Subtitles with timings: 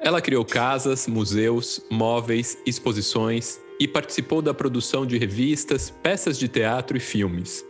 [0.00, 6.96] Ela criou casas, museus, móveis, exposições e participou da produção de revistas, peças de teatro
[6.96, 7.64] e filmes.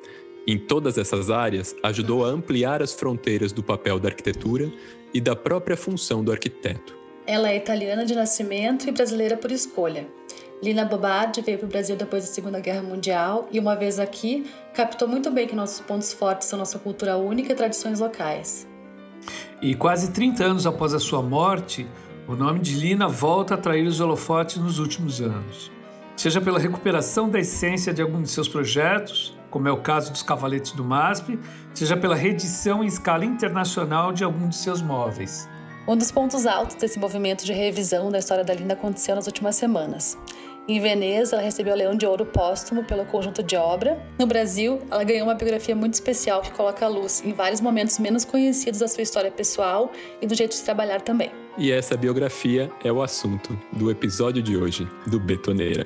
[0.46, 4.70] Em todas essas áreas, ajudou a ampliar as fronteiras do papel da arquitetura
[5.12, 6.96] e da própria função do arquiteto.
[7.26, 10.06] Ela é italiana de nascimento e brasileira por escolha.
[10.62, 14.50] Lina Bobardi veio para o Brasil depois da Segunda Guerra Mundial e, uma vez aqui,
[14.74, 18.66] captou muito bem que nossos pontos fortes são nossa cultura única e tradições locais.
[19.60, 21.86] E quase 30 anos após a sua morte,
[22.28, 25.72] o nome de Lina volta a atrair os holofotes nos últimos anos.
[26.14, 30.22] Seja pela recuperação da essência de algum de seus projetos, como é o caso dos
[30.22, 31.38] Cavaletes do MASP,
[31.72, 35.48] seja pela reedição em escala internacional de algum de seus móveis.
[35.88, 39.56] Um dos pontos altos desse movimento de revisão da história da Linda aconteceu nas últimas
[39.56, 40.18] semanas.
[40.68, 43.98] Em Veneza, ela recebeu o Leão de Ouro póstumo pelo conjunto de obra.
[44.18, 47.98] No Brasil, ela ganhou uma biografia muito especial que coloca a luz em vários momentos
[47.98, 49.90] menos conhecidos da sua história pessoal
[50.20, 51.47] e do jeito de trabalhar também.
[51.56, 55.84] E essa biografia é o assunto do episódio de hoje do Betoneira.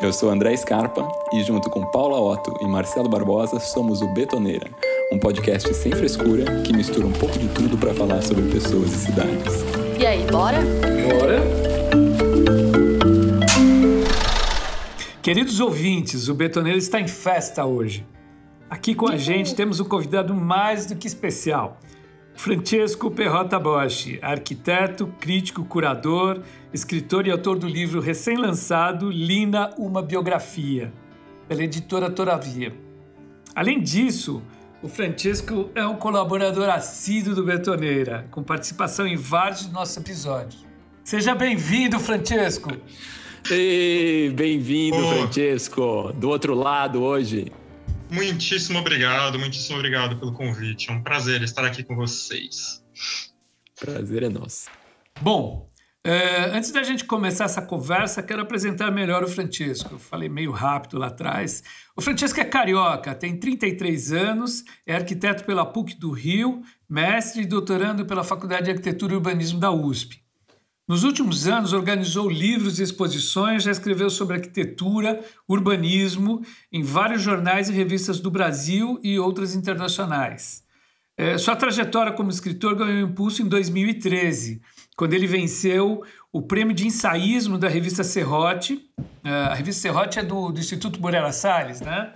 [0.00, 4.68] Eu sou André Scarpa e, junto com Paula Otto e Marcelo Barbosa, somos o Betoneira,
[5.12, 8.96] um podcast sem frescura que mistura um pouco de tudo para falar sobre pessoas e
[8.96, 9.64] cidades.
[9.98, 10.58] E aí, bora?
[11.08, 11.40] Bora!
[15.22, 18.04] Queridos ouvintes, o Betoneira está em festa hoje.
[18.68, 21.78] Aqui com a gente temos um convidado mais do que especial.
[22.34, 26.40] Francesco Perrota Bosch, arquiteto, crítico, curador,
[26.72, 30.92] escritor e autor do livro recém-lançado Lina, uma biografia,
[31.46, 32.74] pela editora Toravia.
[33.54, 34.42] Além disso,
[34.82, 40.66] o Francesco é um colaborador assíduo do Betoneira, com participação em vários de nossos episódios.
[41.04, 42.72] Seja bem-vindo, Francesco!
[43.50, 46.12] Ei, bem-vindo, Francesco!
[46.14, 47.52] Do outro lado hoje.
[48.12, 50.90] Muitíssimo obrigado, muitíssimo obrigado pelo convite.
[50.90, 52.84] É um prazer estar aqui com vocês.
[53.80, 54.68] Prazer é nosso.
[55.18, 55.72] Bom,
[56.04, 59.94] é, antes da gente começar essa conversa, quero apresentar melhor o Francesco.
[59.94, 61.62] Eu falei meio rápido lá atrás.
[61.96, 67.46] O Francesco é carioca, tem 33 anos, é arquiteto pela PUC do Rio, mestre e
[67.46, 70.21] doutorando pela Faculdade de Arquitetura e Urbanismo da USP.
[70.88, 77.68] Nos últimos anos, organizou livros e exposições, já escreveu sobre arquitetura, urbanismo em vários jornais
[77.68, 80.64] e revistas do Brasil e outras internacionais.
[81.16, 84.60] É, sua trajetória como escritor ganhou impulso em 2013,
[84.96, 88.90] quando ele venceu o prêmio de ensaísmo da revista Serrote.
[89.22, 92.12] É, a revista Serrote é do, do Instituto Moreira Salles, né?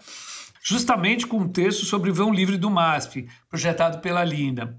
[0.67, 4.77] justamente com um texto sobre o vão livre do MASP, projetado pela Linda.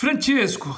[0.00, 0.74] Francesco,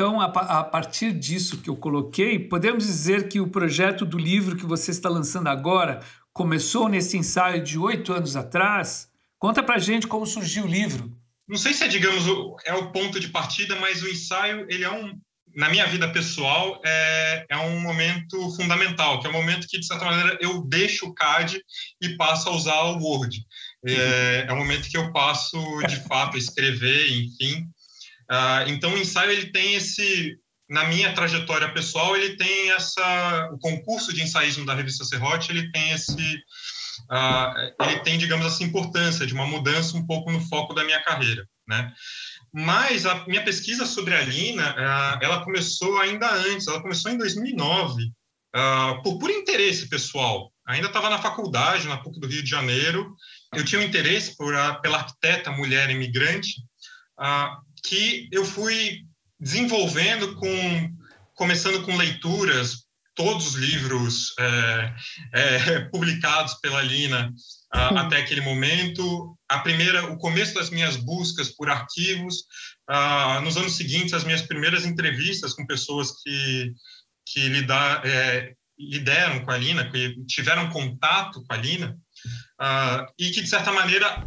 [0.00, 4.56] então, a, a, partir disso que eu coloquei, podemos dizer que o projeto do livro
[4.56, 6.00] que você está lançando agora
[6.32, 9.10] começou nesse ensaio de oito anos atrás.
[9.38, 11.14] Conta pra gente como surgiu o livro.
[11.46, 14.84] Não sei se é, digamos, o, é o ponto de partida, mas o ensaio, ele
[14.84, 15.20] é um,
[15.54, 19.78] na minha vida pessoal, é, é um momento fundamental, que é o um momento que,
[19.78, 21.60] de certa maneira, eu deixo o CAD
[22.00, 23.38] e passo a usar o Word.
[23.86, 27.68] É, é o momento que eu passo, de fato, a escrever, enfim,
[28.30, 33.58] Uh, então, o ensaio ele tem esse, na minha trajetória pessoal, ele tem essa, o
[33.58, 36.36] concurso de ensaísmo da revista Serrote, ele tem esse,
[37.10, 41.02] uh, ele tem, digamos assim, importância de uma mudança um pouco no foco da minha
[41.02, 41.92] carreira, né?
[42.52, 47.18] Mas a minha pesquisa sobre a Lina, uh, ela começou ainda antes, ela começou em
[47.18, 48.12] 2009,
[49.04, 50.52] por puro interesse pessoal.
[50.66, 53.14] Ainda estava na faculdade, na PUC do Rio de Janeiro,
[53.54, 56.56] eu tinha um interesse por, pela arquiteta mulher imigrante,
[57.82, 59.00] que eu fui
[59.38, 60.90] desenvolvendo com
[61.34, 64.94] começando com leituras todos os livros é,
[65.32, 67.32] é, publicados pela Lina
[67.74, 69.36] uh, até aquele momento.
[69.48, 72.36] A primeira o começo das minhas buscas por arquivos
[72.90, 76.72] uh, nos anos seguintes as minhas primeiras entrevistas com pessoas que
[77.26, 81.96] que lidar, é, lideram com a Lina que tiveram contato com a Lina
[82.60, 84.26] uh, e que de certa maneira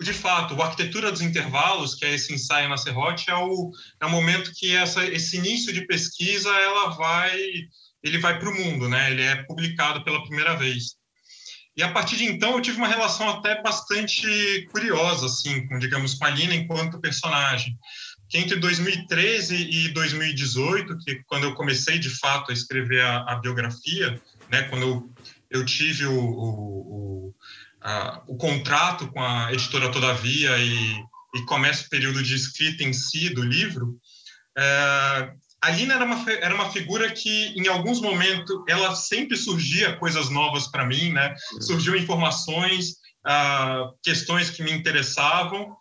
[0.00, 3.70] de fato, a arquitetura dos intervalos, que é esse ensaio na Serrote, é o,
[4.00, 7.38] é o momento que essa, esse início de pesquisa ela vai,
[8.02, 9.10] ele vai para o mundo, né?
[9.12, 10.96] Ele é publicado pela primeira vez.
[11.76, 16.14] E a partir de então eu tive uma relação até bastante curiosa, assim, com, digamos,
[16.14, 17.76] com a Lina enquanto personagem.
[18.28, 23.36] Que entre 2013 e 2018, que quando eu comecei de fato a escrever a, a
[23.36, 24.20] biografia,
[24.50, 24.62] né?
[24.64, 25.14] Quando eu,
[25.50, 27.03] eu tive o, o,
[28.28, 30.94] o o contrato com a editora Todavia e,
[31.34, 33.98] e começa o período de escrita em si do livro,
[34.56, 35.32] é,
[35.64, 40.28] a Lina era uma, era uma figura que, em alguns momentos, ela sempre surgia coisas
[40.28, 41.34] novas para mim, né?
[41.62, 42.96] Surgiam informações,
[43.26, 45.74] uh, questões que me interessavam,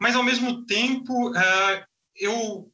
[0.00, 1.84] mas, ao mesmo tempo, uh,
[2.16, 2.72] eu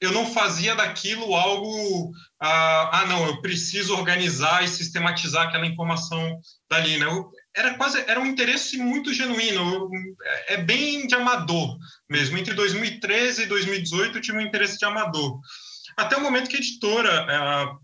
[0.00, 2.10] eu não fazia daquilo algo,
[2.40, 7.04] ah, ah, não, eu preciso organizar e sistematizar aquela informação da Lina.
[7.04, 9.90] Eu, era quase, era um interesse muito genuíno, eu,
[10.48, 11.76] é bem de amador
[12.08, 12.38] mesmo.
[12.38, 15.38] Entre 2013 e 2018 eu tive um interesse de amador.
[15.96, 17.76] Até o momento que a editora, ah,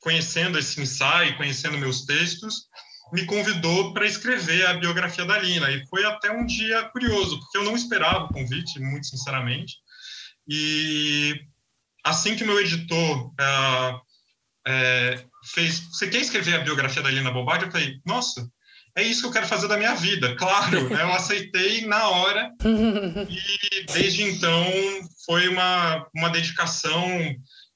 [0.00, 2.66] conhecendo esse ensaio, conhecendo meus textos,
[3.12, 5.70] me convidou para escrever a biografia da Lina.
[5.70, 9.76] E foi até um dia curioso, porque eu não esperava o convite, muito sinceramente.
[10.48, 11.38] E
[12.02, 14.00] assim que meu editor uh,
[14.66, 17.66] é, fez, você quer escrever a biografia da Lina Bobardi?
[17.66, 18.50] Eu falei, nossa,
[18.96, 20.88] é isso que eu quero fazer da minha vida, claro.
[20.90, 21.02] Né?
[21.02, 22.50] Eu aceitei na hora
[23.28, 24.64] e desde então
[25.24, 27.08] foi uma, uma dedicação,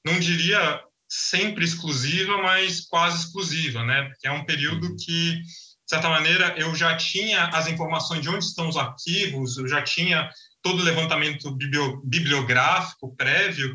[0.05, 4.03] não diria sempre exclusiva, mas quase exclusiva, né?
[4.03, 8.43] Porque é um período que, de certa maneira, eu já tinha as informações de onde
[8.43, 10.29] estão os arquivos, eu já tinha
[10.61, 11.55] todo o levantamento
[12.03, 13.73] bibliográfico prévio,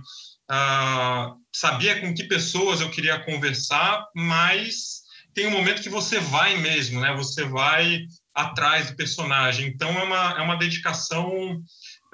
[0.51, 5.02] uh, sabia com que pessoas eu queria conversar, mas
[5.35, 7.15] tem um momento que você vai mesmo, né?
[7.17, 8.01] Você vai
[8.35, 9.69] atrás do personagem.
[9.69, 11.61] Então é uma, é uma dedicação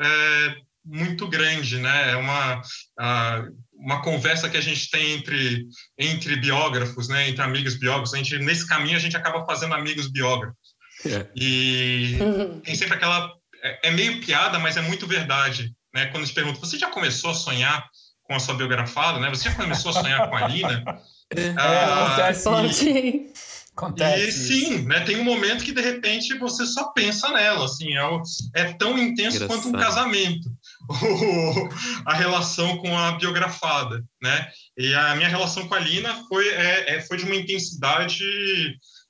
[0.00, 0.54] é,
[0.84, 2.12] muito grande, né?
[2.12, 5.66] É uma uh, uma conversa que a gente tem entre
[5.96, 7.28] entre biógrafos, né?
[7.28, 8.14] Entre amigos biógrafos.
[8.14, 10.56] A gente nesse caminho a gente acaba fazendo amigos biógrafos.
[11.06, 11.28] É.
[11.36, 12.16] E
[12.64, 13.32] tem sempre aquela
[13.62, 16.06] é, é meio piada, mas é muito verdade, né?
[16.06, 17.86] Quando te pergunta, você já começou a sonhar
[18.24, 19.28] com a sua biografada, né?
[19.30, 20.84] Você já começou a sonhar com a Lina?
[21.34, 22.44] É, ah, acontece.
[22.44, 23.32] Pode.
[23.78, 27.96] Acontece e sim, né, tem um momento que de repente você só pensa nela, assim,
[27.96, 29.62] é, é tão intenso Engraçado.
[29.62, 30.50] quanto um casamento,
[32.04, 34.50] a relação com a biografada, né?
[34.76, 38.24] E a minha relação com a Lina foi, é, é, foi de uma intensidade,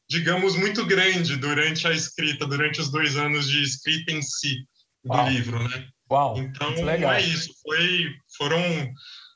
[0.06, 4.66] digamos, muito grande durante a escrita, durante os dois anos de escrita em si
[5.02, 5.30] do Uau.
[5.30, 5.86] livro, né?
[6.10, 8.60] Uau, então, não é isso, foi, foram,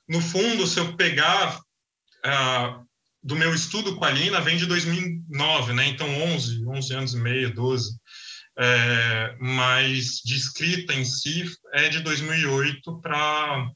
[0.06, 1.58] no fundo, se eu pegar
[2.27, 2.87] uh,
[3.23, 5.87] do meu estudo com a Lina, vem de 2009, né?
[5.87, 7.97] Então, 11, 11 anos e meio, 12.
[8.59, 13.71] É, mas de escrita em si é de 2008 para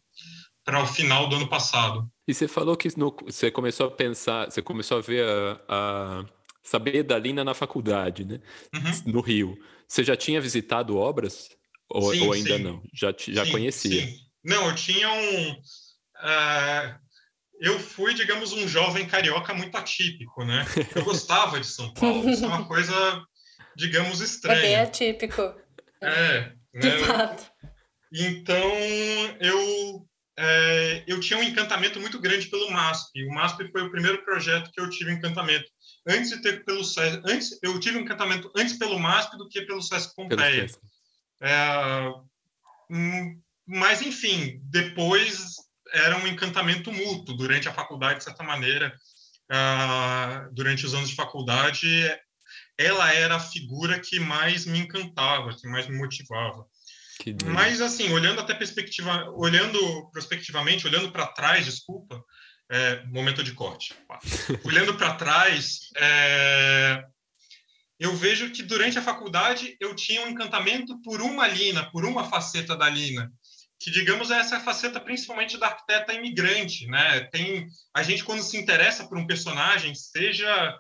[0.67, 2.11] para o final do ano passado.
[2.27, 6.25] E você falou que no, você começou a pensar, você começou a ver a, a
[6.61, 8.41] saber da Lina na faculdade, né?
[8.75, 9.13] Uhum.
[9.13, 9.57] No Rio.
[9.87, 11.51] Você já tinha visitado obras
[11.89, 12.63] ou, sim, ou ainda sim.
[12.65, 12.83] não?
[12.93, 14.09] Já já sim, conhecia?
[14.45, 16.99] Não, eu tinha um uh,
[17.61, 20.65] eu fui, digamos, um jovem carioca muito atípico, né?
[20.95, 22.95] Eu gostava de São Paulo, isso é uma coisa,
[23.77, 24.59] digamos, estranha.
[24.59, 25.55] É bem atípico.
[26.03, 26.53] É.
[26.75, 26.99] De né?
[26.99, 27.51] fato.
[28.13, 28.73] Então,
[29.41, 30.07] eu,
[30.39, 33.25] é, eu tinha um encantamento muito grande pelo MASP.
[33.25, 35.67] O MASP foi o primeiro projeto que eu tive encantamento.
[36.07, 39.63] Antes de ter pelo SESC, antes, eu tive um encantamento antes pelo MASP do que
[39.63, 40.67] pelo SESC Pompeia.
[41.41, 42.09] É,
[42.91, 45.57] hum, mas, enfim, depois
[45.93, 48.95] era um encantamento mútuo durante a faculdade, de certa maneira.
[49.51, 51.87] Uh, durante os anos de faculdade,
[52.77, 56.67] ela era a figura que mais me encantava, que mais me motivava.
[57.47, 62.23] Mas assim, olhando até perspectiva, olhando prospectivamente, olhando para trás, desculpa,
[62.71, 63.95] é, momento de corte.
[64.65, 67.03] olhando para trás, é,
[67.99, 72.29] eu vejo que durante a faculdade eu tinha um encantamento por uma Lina, por uma
[72.29, 73.33] faceta da Lina
[73.79, 77.21] que digamos é essa faceta principalmente da arquiteta imigrante, né?
[77.33, 80.79] Tem a gente quando se interessa por um personagem, seja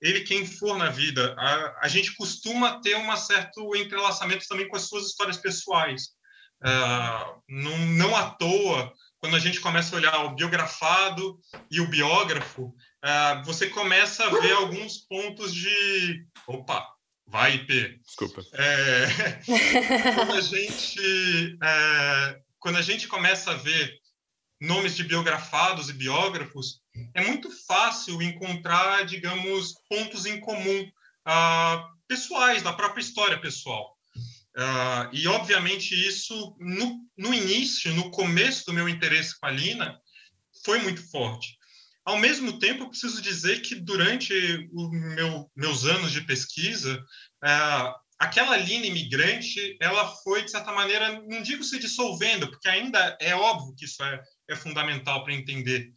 [0.00, 4.76] ele quem for na vida, a, a gente costuma ter um certo entrelaçamento também com
[4.76, 6.18] as suas histórias pessoais.
[6.62, 11.38] Uh, não, não à toa, quando a gente começa a olhar o biografado
[11.70, 16.86] e o biógrafo, uh, você começa a ver alguns pontos de opa,
[17.30, 18.00] Vai, IP.
[18.04, 18.42] Desculpa.
[18.54, 19.06] É,
[20.14, 24.00] quando, a gente, é, quando a gente começa a ver
[24.60, 26.80] nomes de biografados e biógrafos,
[27.14, 30.90] é muito fácil encontrar, digamos, pontos em comum
[31.24, 33.96] ah, pessoais, da própria história pessoal.
[34.56, 40.00] Ah, e, obviamente, isso, no, no início, no começo do meu interesse com a Lina,
[40.64, 41.59] foi muito forte.
[42.04, 44.32] Ao mesmo tempo, preciso dizer que durante
[44.72, 47.02] meu, meus anos de pesquisa,
[47.44, 53.16] é, aquela linha imigrante, ela foi, de certa maneira, não digo se dissolvendo, porque ainda
[53.20, 55.92] é óbvio que isso é, é fundamental para entender,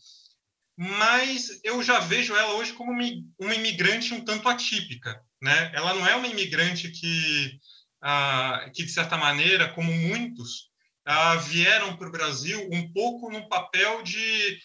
[0.76, 5.22] mas eu já vejo ela hoje como uma imigrante um tanto atípica.
[5.42, 5.72] Né?
[5.74, 7.60] Ela não é uma imigrante que,
[8.02, 10.70] ah, que de certa maneira, como muitos,
[11.06, 14.58] ah, vieram para o Brasil um pouco no papel de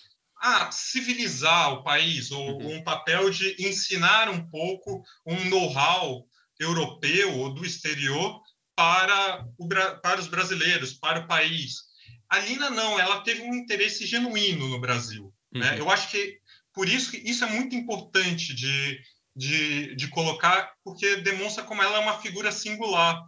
[0.70, 2.76] civilizar o país, ou uhum.
[2.76, 6.26] um papel de ensinar um pouco um know-how
[6.58, 8.40] europeu ou do exterior
[8.74, 9.68] para, o,
[10.00, 11.88] para os brasileiros, para o país.
[12.28, 15.32] A Lina não, ela teve um interesse genuíno no Brasil.
[15.52, 15.60] Né?
[15.60, 15.72] Uhum.
[15.72, 15.80] Né?
[15.80, 16.38] Eu acho que
[16.72, 19.00] por isso que isso é muito importante de,
[19.34, 23.20] de, de colocar, porque demonstra como ela é uma figura singular.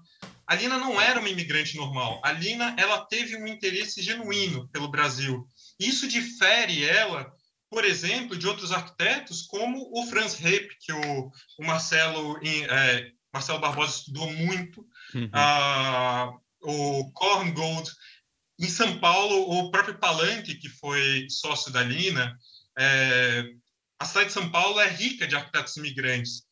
[0.46, 2.20] A Lina não era uma imigrante normal.
[2.24, 5.46] A Lina ela teve um interesse genuíno pelo Brasil.
[5.80, 7.32] Isso difere ela,
[7.70, 13.60] por exemplo, de outros arquitetos, como o Franz Repp, que o, o Marcelo, é, Marcelo
[13.60, 15.30] Barbosa estudou muito, uhum.
[15.32, 16.32] ah,
[16.62, 17.90] o Korngold.
[18.58, 22.36] Em São Paulo, o próprio Palanque, que foi sócio da Lina,
[22.78, 23.44] é,
[23.98, 26.42] a cidade de São Paulo é rica de arquitetos imigrantes,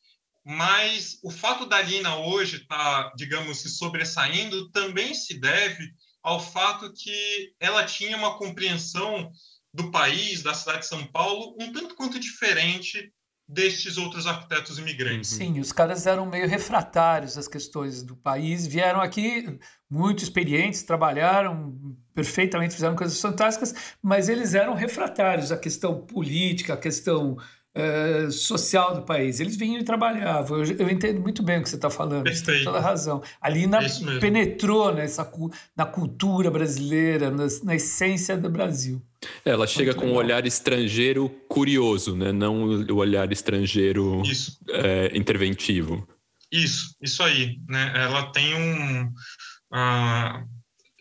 [0.44, 6.40] mas o fato da Lina hoje estar, tá, digamos, se sobressaindo também se deve ao
[6.40, 9.30] fato que ela tinha uma compreensão
[9.72, 13.12] do país, da cidade de São Paulo, um tanto quanto diferente
[13.48, 15.30] destes outros arquitetos imigrantes.
[15.30, 19.58] Sim, os caras eram meio refratários às questões do país, vieram aqui
[19.88, 26.76] muito experientes, trabalharam perfeitamente, fizeram coisas fantásticas, mas eles eram refratários à questão política, à
[26.76, 27.38] questão
[27.78, 29.38] uh, social do país.
[29.38, 30.64] Eles vinham e trabalhavam.
[30.64, 32.24] Eu, eu entendo muito bem o que você está falando.
[32.24, 32.64] Perfeito.
[32.64, 33.22] Toda a razão.
[33.40, 33.80] Ali na,
[34.20, 35.30] penetrou nessa,
[35.76, 39.00] na cultura brasileira, na, na essência do Brasil.
[39.44, 40.16] É, ela chega muito com legal.
[40.16, 42.32] um olhar estrangeiro curioso, né?
[42.32, 44.22] não o olhar estrangeiro
[44.70, 46.06] é, interventivo.
[46.50, 47.58] Isso, isso aí.
[47.68, 47.92] Né?
[47.94, 49.04] Ela tem um.
[49.72, 50.48] Uh,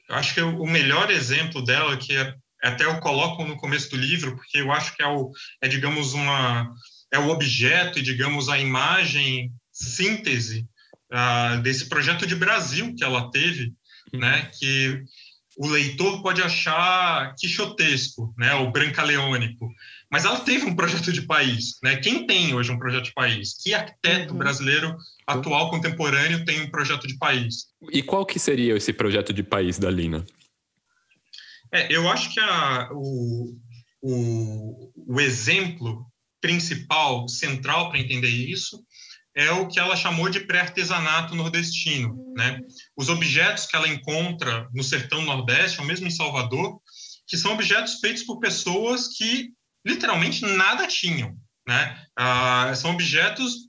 [0.09, 2.33] acho que o melhor exemplo dela, que é
[2.63, 6.13] até eu coloco no começo do livro, porque eu acho que é, o, é digamos,
[6.13, 6.73] uma,
[7.11, 10.67] é o objeto e, digamos, a imagem síntese
[11.11, 13.73] uh, desse projeto de Brasil que ela teve,
[14.13, 14.19] uhum.
[14.19, 15.03] né, que
[15.57, 19.67] o leitor pode achar quixotesco, né, ou brancaleônico,
[20.09, 21.97] mas ela teve um projeto de país, né?
[21.97, 23.57] Quem tem hoje um projeto de país?
[23.61, 24.39] Que arquiteto uhum.
[24.39, 24.95] brasileiro
[25.25, 27.65] atual contemporâneo tem um projeto de país?
[27.91, 30.25] E qual que seria esse projeto de país da Lina?
[31.73, 33.57] É, eu acho que a, o,
[34.01, 36.05] o, o exemplo
[36.41, 38.83] principal, central para entender isso,
[39.35, 42.33] é o que ela chamou de pré-artesanato nordestino.
[42.35, 42.59] Né?
[42.95, 46.79] Os objetos que ela encontra no sertão nordeste, ou mesmo em Salvador,
[47.27, 49.51] que são objetos feitos por pessoas que
[49.85, 51.37] literalmente nada tinham.
[51.67, 52.03] Né?
[52.17, 53.67] Ah, são objetos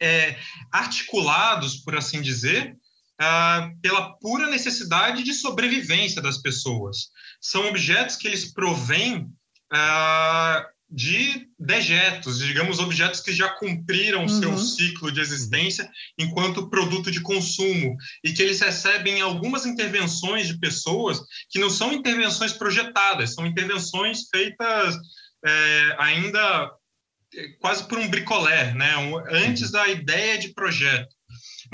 [0.00, 0.36] é,
[0.70, 2.76] articulados, por assim dizer,
[3.20, 7.10] ah, pela pura necessidade de sobrevivência das pessoas.
[7.40, 9.28] São objetos que eles provêm
[9.72, 14.28] ah, de dejetos, digamos, objetos que já cumpriram uhum.
[14.28, 20.58] seu ciclo de existência enquanto produto de consumo e que eles recebem algumas intervenções de
[20.58, 24.94] pessoas que não são intervenções projetadas, são intervenções feitas
[25.44, 26.70] é, ainda
[27.34, 28.92] é, quase por um bricolé, né?
[29.30, 31.14] antes da ideia de projeto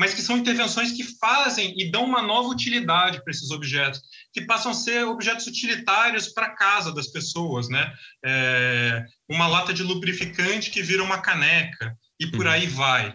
[0.01, 4.01] mas que são intervenções que fazem e dão uma nova utilidade para esses objetos,
[4.33, 7.93] que passam a ser objetos utilitários para a casa das pessoas, né?
[8.25, 12.53] É, uma lata de lubrificante que vira uma caneca e por uhum.
[12.53, 13.15] aí vai.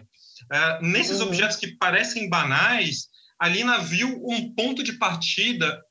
[0.52, 1.26] É, nesses uhum.
[1.26, 3.08] objetos que parecem banais,
[3.40, 5.82] a Lina viu um ponto de partida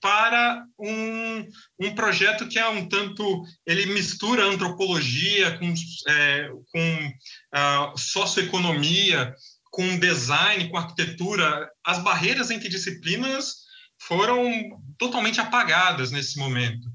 [0.00, 1.48] para um,
[1.80, 5.74] um projeto que é um tanto ele mistura antropologia com,
[6.06, 9.34] é, com uh, socioeconomia
[9.74, 13.64] com design, com arquitetura, as barreiras entre disciplinas
[13.98, 14.48] foram
[14.96, 16.88] totalmente apagadas nesse momento.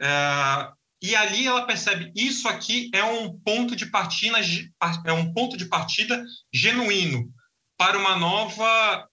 [0.00, 0.70] É,
[1.02, 4.38] e ali ela percebe isso aqui é um ponto de partida,
[5.04, 7.30] é um ponto de partida genuíno
[7.76, 9.06] para uma nova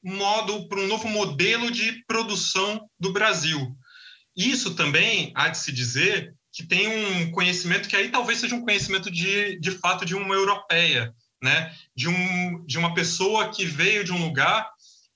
[0.00, 3.76] modo, para um novo modelo de produção do Brasil.
[4.36, 8.62] Isso também há de se dizer que tem um conhecimento que aí talvez seja um
[8.62, 11.12] conhecimento de, de fato de uma europeia,
[11.44, 11.72] né?
[11.94, 14.68] De, um, de uma pessoa que veio de um lugar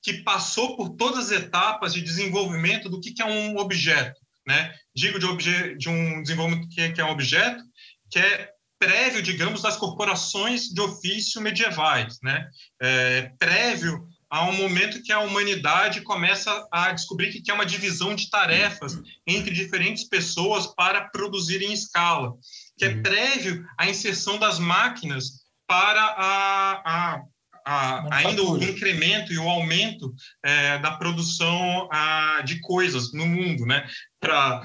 [0.02, 4.72] que passou por todas as etapas de desenvolvimento do que, que é um objeto, né?
[4.94, 7.64] Digo de, obje, de um desenvolvimento que, que é um objeto,
[8.10, 12.48] que é prévio, digamos, das corporações de ofício medievais, né?
[12.80, 18.14] É, prévio a um momento que a humanidade começa a descobrir que é uma divisão
[18.14, 22.34] de tarefas entre diferentes pessoas para produzir em escala,
[22.76, 23.02] que é uhum.
[23.02, 27.22] prévio à inserção das máquinas para a, a,
[27.64, 33.66] a ainda o incremento e o aumento é, da produção a, de coisas no mundo,
[33.66, 33.86] né?
[34.18, 34.62] Para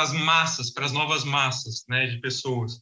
[0.00, 2.80] as massas, para as novas massas né, de pessoas.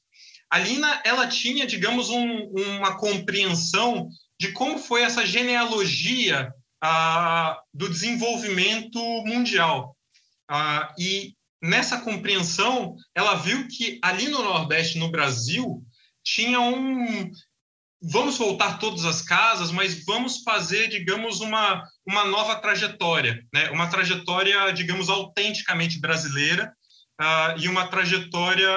[0.49, 2.47] A Lina, ela tinha, digamos, um,
[2.79, 9.97] uma compreensão de como foi essa genealogia a, do desenvolvimento mundial.
[10.97, 15.83] E nessa compreensão, ela viu que ali no Nordeste, no Brasil,
[16.23, 17.31] tinha um,
[18.11, 23.71] vamos voltar todas as casas, mas vamos fazer, digamos, uma, uma nova trajetória, né?
[23.71, 26.73] uma trajetória, digamos, autenticamente brasileira
[27.21, 28.69] uh, e uma trajetória,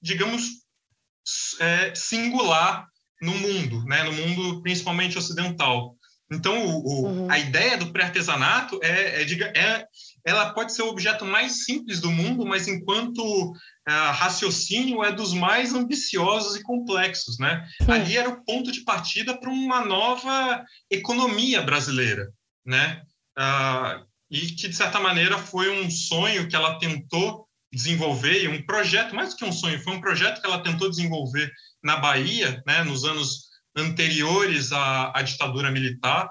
[0.00, 0.64] digamos,
[1.60, 2.86] é, singular
[3.20, 4.02] no mundo, né?
[4.02, 5.96] no mundo principalmente ocidental.
[6.32, 7.30] Então, o, o, uhum.
[7.30, 9.86] a ideia do pré-artesanato é, é, é,
[10.24, 13.52] ela pode ser o objeto mais simples do mundo, mas enquanto
[13.88, 17.66] uh, raciocínio é dos mais ambiciosos e complexos, né?
[17.82, 17.90] Sim.
[17.90, 22.30] Ali era o ponto de partida para uma nova economia brasileira,
[22.64, 23.02] né?
[23.38, 29.14] Uh, e que de certa maneira foi um sonho que ela tentou desenvolver, um projeto
[29.14, 31.50] mais do que um sonho, foi um projeto que ela tentou desenvolver
[31.82, 32.82] na Bahia, né?
[32.84, 36.30] Nos anos anteriores à, à ditadura militar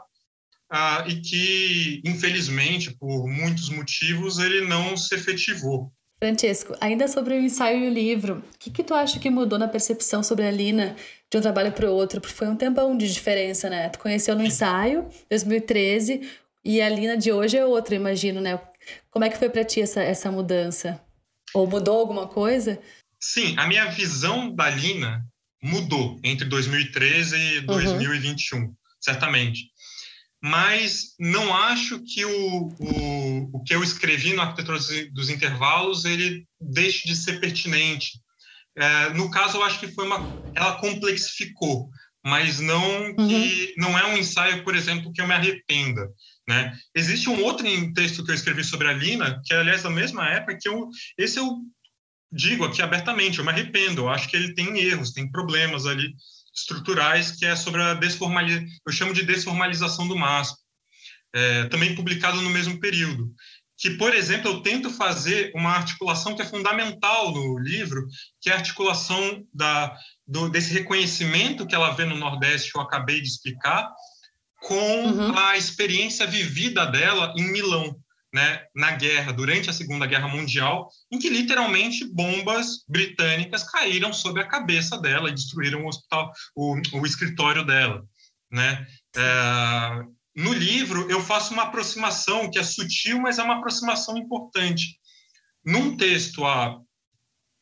[0.71, 5.91] ah, e que, infelizmente, por muitos motivos, ele não se efetivou.
[6.23, 9.59] Francesco, ainda sobre o ensaio e o livro, o que, que tu acha que mudou
[9.59, 10.95] na percepção sobre a Lina
[11.29, 12.21] de um trabalho para o outro?
[12.21, 13.89] Porque foi um tempão de diferença, né?
[13.89, 16.21] Tu conheceu no ensaio, 2013,
[16.63, 18.57] e a Lina de hoje é outra, imagino, né?
[19.11, 20.97] Como é que foi para ti essa, essa mudança?
[21.53, 22.79] Ou mudou alguma coisa?
[23.19, 25.25] Sim, a minha visão da Lina
[25.61, 28.73] mudou entre 2013 e 2021, uhum.
[29.01, 29.72] certamente
[30.43, 34.77] mas não acho que o, o, o que eu escrevi no Arquitetura
[35.13, 38.19] dos Intervalos ele deixe de ser pertinente.
[38.75, 40.17] É, no caso, eu acho que foi uma,
[40.53, 41.89] ela complexificou,
[42.25, 43.27] mas não uhum.
[43.27, 46.09] que não é um ensaio, por exemplo, que eu me arrependa.
[46.45, 46.77] Né?
[46.93, 50.27] Existe um outro texto que eu escrevi sobre a Lina, que é, aliás, da mesma
[50.27, 51.57] época, que eu, esse eu
[52.29, 56.13] digo aqui abertamente, eu me arrependo, eu acho que ele tem erros, tem problemas ali,
[56.53, 60.57] estruturais, que é sobre a desformalização, eu chamo de desformalização do MASP,
[61.33, 63.33] é, também publicado no mesmo período.
[63.77, 68.07] Que, por exemplo, eu tento fazer uma articulação que é fundamental no livro,
[68.39, 72.83] que é a articulação da, do, desse reconhecimento que ela vê no Nordeste, que eu
[72.83, 73.91] acabei de explicar,
[74.61, 75.37] com uhum.
[75.37, 77.99] a experiência vivida dela em Milão
[78.33, 84.41] né, na guerra, durante a Segunda Guerra Mundial, em que literalmente bombas britânicas caíram sobre
[84.41, 88.03] a cabeça dela e destruíram o hospital, o, o escritório dela,
[88.51, 88.87] né?
[89.15, 90.03] É,
[90.35, 94.97] no livro eu faço uma aproximação que é sutil, mas é uma aproximação importante.
[95.63, 96.79] Num texto a,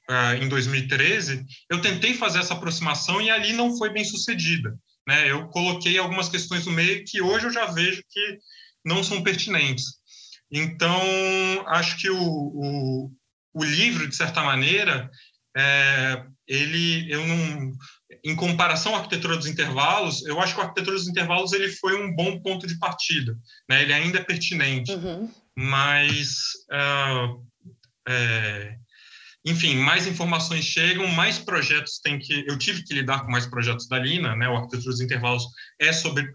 [0.09, 4.73] a, em 2013, eu tentei fazer essa aproximação e ali não foi bem sucedida.
[5.05, 5.29] Né?
[5.29, 8.39] Eu coloquei algumas questões no meio que hoje eu já vejo que
[8.85, 10.00] não são pertinentes.
[10.51, 11.01] Então,
[11.67, 13.11] acho que o, o,
[13.53, 15.09] o livro, de certa maneira,
[15.55, 17.71] é, ele, eu não,
[18.23, 22.01] em comparação à arquitetura dos intervalos, eu acho que a arquitetura dos intervalos ele foi
[22.01, 23.37] um bom ponto de partida,
[23.69, 23.81] né?
[23.81, 25.31] Ele ainda é pertinente, uhum.
[25.57, 26.37] mas,
[26.71, 27.45] uh,
[28.07, 28.75] é,
[29.45, 33.87] enfim, mais informações chegam, mais projetos tem que, eu tive que lidar com mais projetos
[33.87, 34.47] da Lina, né?
[34.49, 35.45] O arquitetura dos intervalos
[35.79, 36.25] é sobre,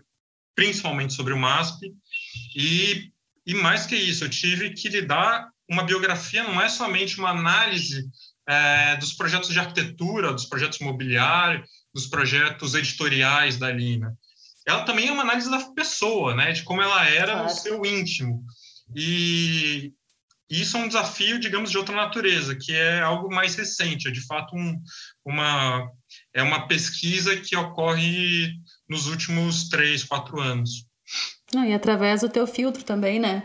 [0.54, 1.92] principalmente sobre o MASP
[2.56, 3.12] e
[3.46, 5.48] e mais que isso, eu tive que lidar.
[5.68, 8.04] Uma biografia não é somente uma análise
[8.48, 14.16] é, dos projetos de arquitetura, dos projetos imobiliários, dos projetos editoriais da Lina.
[14.66, 17.44] Ela também é uma análise da pessoa, né, de como ela era claro.
[17.44, 18.44] no seu íntimo.
[18.94, 19.92] E
[20.50, 24.24] isso é um desafio, digamos, de outra natureza, que é algo mais recente, é de
[24.26, 24.80] fato um,
[25.24, 25.90] uma,
[26.32, 28.52] é uma pesquisa que ocorre
[28.88, 30.85] nos últimos três, quatro anos.
[31.54, 33.44] Não, e através do teu filtro também, né?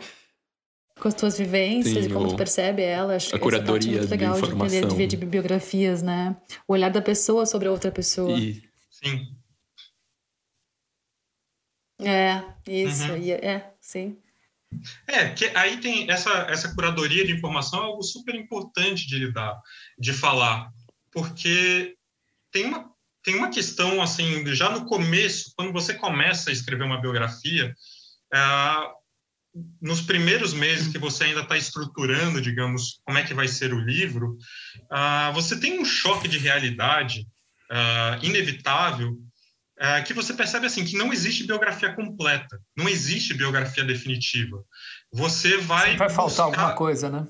[1.00, 3.16] Com as tuas vivências Sim, e como tu percebe ela.
[3.16, 4.80] Acho a curadoria muito legal de, informação.
[4.80, 6.36] de entender de, biografias, né?
[6.68, 8.38] O olhar da pessoa sobre a outra pessoa.
[8.38, 8.64] E...
[8.90, 9.36] Sim.
[12.00, 13.12] É, isso.
[13.12, 13.32] Uhum.
[13.32, 14.18] É, sim.
[15.08, 19.60] É, que aí tem essa, essa curadoria de informação é algo super importante de lidar,
[20.00, 20.72] de falar,
[21.12, 21.96] porque
[22.52, 22.90] tem uma
[23.24, 27.74] tem uma questão, assim, já no começo, quando você começa a escrever uma biografia,
[28.34, 28.40] é,
[29.82, 33.80] nos primeiros meses que você ainda está estruturando, digamos, como é que vai ser o
[33.80, 34.38] livro,
[34.92, 37.28] uh, você tem um choque de realidade
[37.72, 39.18] uh, inevitável
[40.06, 44.64] que você percebe assim que não existe biografia completa, não existe biografia definitiva.
[45.12, 46.62] Você vai vai faltar buscar...
[46.62, 47.26] alguma coisa, né?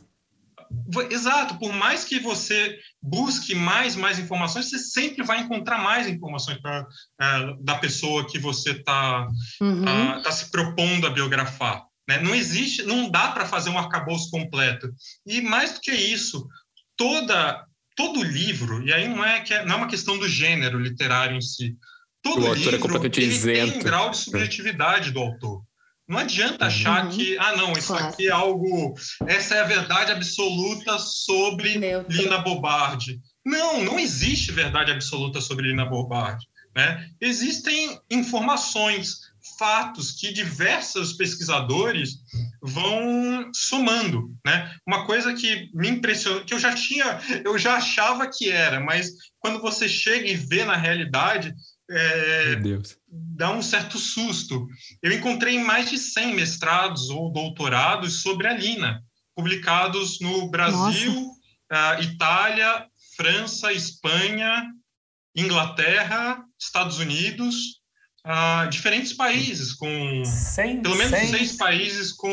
[1.10, 6.60] Exato, por mais que você busque mais, mais informações, você sempre vai encontrar mais informações
[6.60, 9.28] pra, uh, da pessoa que você está
[9.62, 9.84] uhum.
[9.84, 11.86] uh, tá se propondo a biografar.
[12.08, 12.20] Né?
[12.20, 14.94] Não existe, não dá para fazer um arcabouço completo.
[15.26, 16.48] E mais do que isso,
[16.98, 20.80] toda, todo livro, e aí não é, que é, não é uma questão do gênero
[20.80, 21.76] literário em si,
[22.22, 23.72] todo o é livro é ele isento.
[23.72, 25.64] tem um grau de subjetividade do autor.
[26.12, 27.12] Não adianta achar uhum.
[27.12, 28.08] que, ah, não, isso claro.
[28.08, 28.94] aqui é algo.
[29.26, 31.78] Essa é a verdade absoluta sobre.
[32.10, 33.22] Lina Bobardi.
[33.46, 36.46] Não, não existe verdade absoluta sobre Lina Bobardi.
[36.76, 37.10] Né?
[37.22, 39.20] Existem informações,
[39.58, 42.18] fatos que diversos pesquisadores
[42.62, 44.70] vão somando, né?
[44.86, 49.12] Uma coisa que me impressionou, que eu já tinha, eu já achava que era, mas
[49.40, 51.54] quando você chega e vê na realidade,
[51.92, 52.56] é,
[53.08, 54.68] dá um certo susto.
[55.02, 59.04] Eu encontrei mais de 100 mestrados ou doutorados sobre a Lina,
[59.36, 61.14] publicados no Brasil,
[61.72, 64.64] uh, Itália, França, Espanha,
[65.36, 67.82] Inglaterra, Estados Unidos,
[68.26, 71.30] uh, diferentes países, com cem, pelo menos cem.
[71.30, 72.32] seis países com,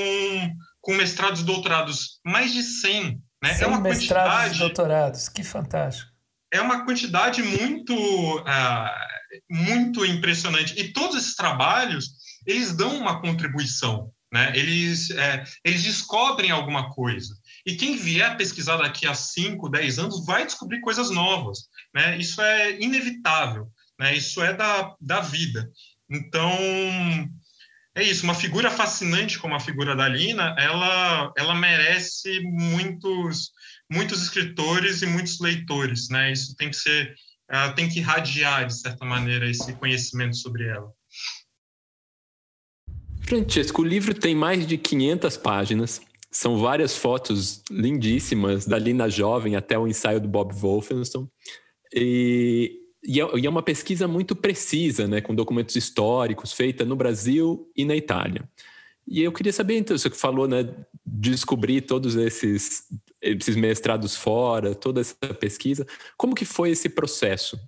[0.80, 3.20] com mestrados e doutorados, mais de 100.
[3.40, 3.56] Né?
[3.60, 6.10] é uma mestrados quantidade, e doutorados, que fantástico.
[6.52, 7.94] É uma quantidade muito,
[8.38, 9.07] uh,
[9.50, 10.78] muito impressionante.
[10.78, 12.10] E todos esses trabalhos,
[12.46, 14.52] eles dão uma contribuição, né?
[14.54, 17.34] eles, é, eles descobrem alguma coisa.
[17.66, 21.68] E quem vier pesquisar daqui a 5, 10 anos vai descobrir coisas novas.
[21.94, 22.18] Né?
[22.18, 24.14] Isso é inevitável, né?
[24.14, 25.70] isso é da, da vida.
[26.10, 26.50] Então,
[27.98, 33.50] é isso, uma figura fascinante como a figura da Lina, ela, ela merece muitos,
[33.90, 36.08] muitos escritores e muitos leitores.
[36.08, 36.30] Né?
[36.32, 37.12] Isso tem que ser,
[37.50, 40.92] uh, tem que irradiar, de certa maneira, esse conhecimento sobre ela.
[43.22, 49.56] Francesco, o livro tem mais de 500 páginas são várias fotos lindíssimas, dali na jovem
[49.56, 51.28] até o ensaio do Bob Wolfenson.
[51.92, 56.96] E, e, é, e é uma pesquisa muito precisa, né, com documentos históricos, feita no
[56.96, 58.48] Brasil e na Itália.
[59.10, 60.68] E eu queria saber, então, você que falou, né,
[61.04, 62.82] descobrir todos esses,
[63.22, 67.58] esses mestrados fora, toda essa pesquisa, como que foi esse processo?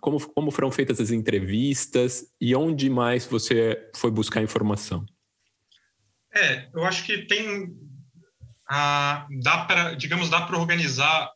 [0.00, 5.06] Como, como foram feitas as entrevistas e onde mais você foi buscar informação?
[6.34, 7.74] É, eu acho que tem.
[8.68, 11.30] A, dá para, digamos, dá para organizar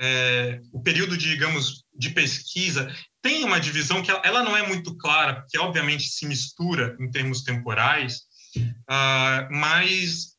[0.00, 2.92] é, o período, de, digamos, de pesquisa.
[3.20, 7.42] Tem uma divisão que ela, não é muito clara, porque obviamente se mistura em termos
[7.42, 8.22] temporais,
[8.60, 10.36] uh, mas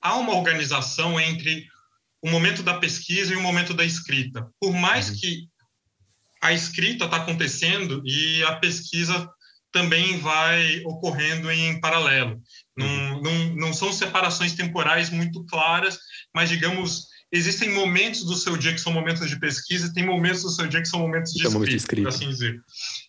[0.00, 1.66] há uma organização entre
[2.22, 4.46] o momento da pesquisa e o momento da escrita.
[4.60, 5.16] Por mais uhum.
[5.16, 5.48] que
[6.42, 9.28] a escrita está acontecendo e a pesquisa
[9.72, 12.40] também vai ocorrendo em paralelo.
[12.76, 13.22] Não, uhum.
[13.22, 15.98] não, não são separações temporais muito claras,
[16.34, 20.42] mas, digamos, existem momentos do seu dia que são momentos de pesquisa e tem momentos
[20.42, 22.60] do seu dia que são momentos de, escrita, escrita, por assim dizer.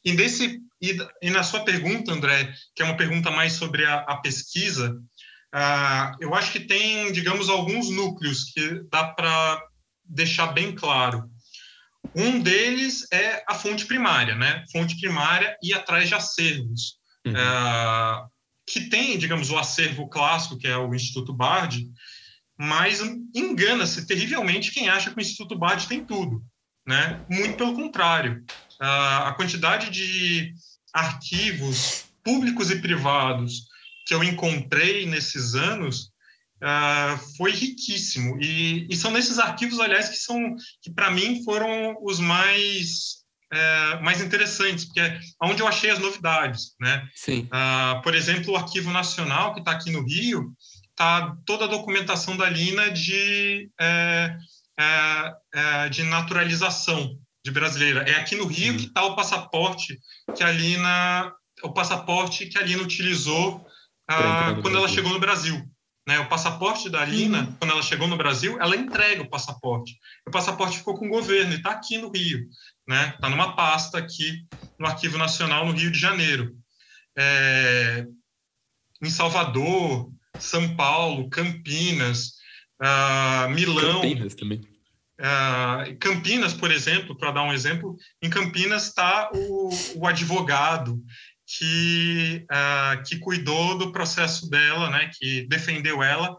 [0.05, 3.99] E, desse, e, e, na sua pergunta, André, que é uma pergunta mais sobre a,
[3.99, 4.91] a pesquisa,
[5.53, 9.61] uh, eu acho que tem, digamos, alguns núcleos que dá para
[10.03, 11.29] deixar bem claro.
[12.15, 14.63] Um deles é a fonte primária, né?
[14.71, 16.99] Fonte primária e atrás de acervos.
[17.25, 17.33] Uhum.
[17.33, 18.27] Uh,
[18.65, 21.87] que tem, digamos, o acervo clássico, que é o Instituto Bard,
[22.57, 23.01] mas
[23.35, 26.43] engana-se terrivelmente quem acha que o Instituto Bard tem tudo.
[26.87, 27.23] Né?
[27.29, 28.43] Muito pelo contrário.
[28.81, 30.53] Uh, a quantidade de
[30.93, 33.65] arquivos públicos e privados
[34.05, 36.11] que eu encontrei nesses anos
[36.61, 38.37] uh, foi riquíssimo.
[38.41, 43.21] E, e, são nesses arquivos, aliás, que são que para mim foram os mais
[43.53, 47.05] é, mais interessantes, porque é onde eu achei as novidades, né?
[47.13, 47.49] Sim.
[47.51, 50.53] Uh, por exemplo, o Arquivo Nacional, que está aqui no Rio,
[50.89, 54.37] está toda a documentação da Lina de, é,
[55.53, 58.01] é, de naturalização de brasileira.
[58.01, 59.97] É aqui no Rio que está o passaporte
[60.35, 61.31] que a Lina,
[61.63, 63.57] o passaporte que a Lina utilizou
[64.09, 65.61] uh, quando ela chegou no Brasil.
[66.07, 67.55] Né, o passaporte da Lina, uhum.
[67.59, 69.99] quando ela chegou no Brasil, ela entrega o passaporte.
[70.27, 72.49] O passaporte ficou com o governo e está aqui no Rio
[72.91, 73.13] né?
[73.15, 74.45] Está numa pasta aqui
[74.77, 76.55] no Arquivo Nacional no Rio de Janeiro.
[77.17, 78.05] É,
[79.01, 82.33] em Salvador, São Paulo, Campinas,
[82.81, 84.01] uh, Milão.
[84.01, 84.61] Campinas também.
[85.21, 90.99] Uh, Campinas, por exemplo, para dar um exemplo, em Campinas está o, o, advogado
[91.45, 96.35] que, uh, que cuidou do processo dela, né, que defendeu ela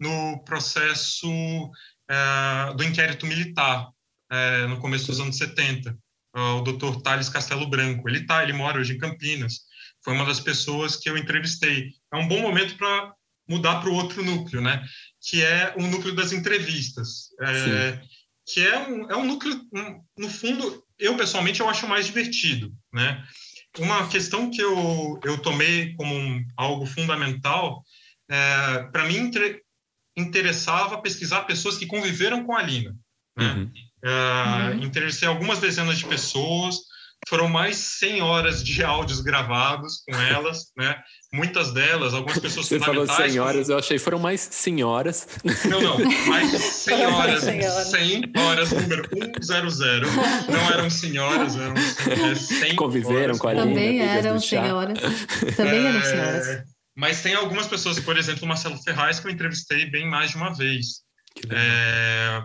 [0.00, 3.86] no processo uh, do inquérito militar
[4.30, 5.94] é, no começo dos anos 70,
[6.34, 7.02] o Dr.
[7.02, 8.08] Thales Castelo Branco.
[8.08, 9.60] Ele tá, ele mora hoje em Campinas.
[10.02, 11.90] Foi uma das pessoas que eu entrevistei.
[12.10, 13.12] É um bom momento para
[13.46, 14.82] mudar para o outro núcleo, né?
[15.20, 17.28] Que é o núcleo das entrevistas.
[17.42, 18.00] É,
[18.52, 22.72] que é um, é um núcleo, um, no fundo, eu pessoalmente eu acho mais divertido,
[22.92, 23.24] né?
[23.78, 27.82] Uma questão que eu, eu tomei como um, algo fundamental,
[28.30, 29.62] é, para mim, inter,
[30.16, 32.94] interessava pesquisar pessoas que conviveram com a Lina.
[33.36, 33.52] Né?
[33.52, 33.72] Uhum.
[34.04, 36.76] Uh, Interessei algumas dezenas de pessoas
[37.28, 41.00] foram mais 100 horas de áudios gravados com elas, né?
[41.34, 43.72] Muitas delas, algumas pessoas Você falou 100 horas, como...
[43.72, 45.26] eu achei foram mais senhoras.
[45.64, 47.42] Não, não, mais de 100 horas.
[47.42, 49.32] 100 horas, número 100.
[50.52, 51.74] Não eram senhoras, eram
[52.36, 53.54] 100 é, Conviveram com a.
[53.54, 54.98] Também eram senhoras.
[55.56, 55.88] Também é...
[55.88, 56.64] eram senhoras.
[56.94, 60.36] Mas tem algumas pessoas, por exemplo, o Marcelo Ferraz, que eu entrevistei bem mais de
[60.36, 61.00] uma vez.
[61.50, 62.42] É,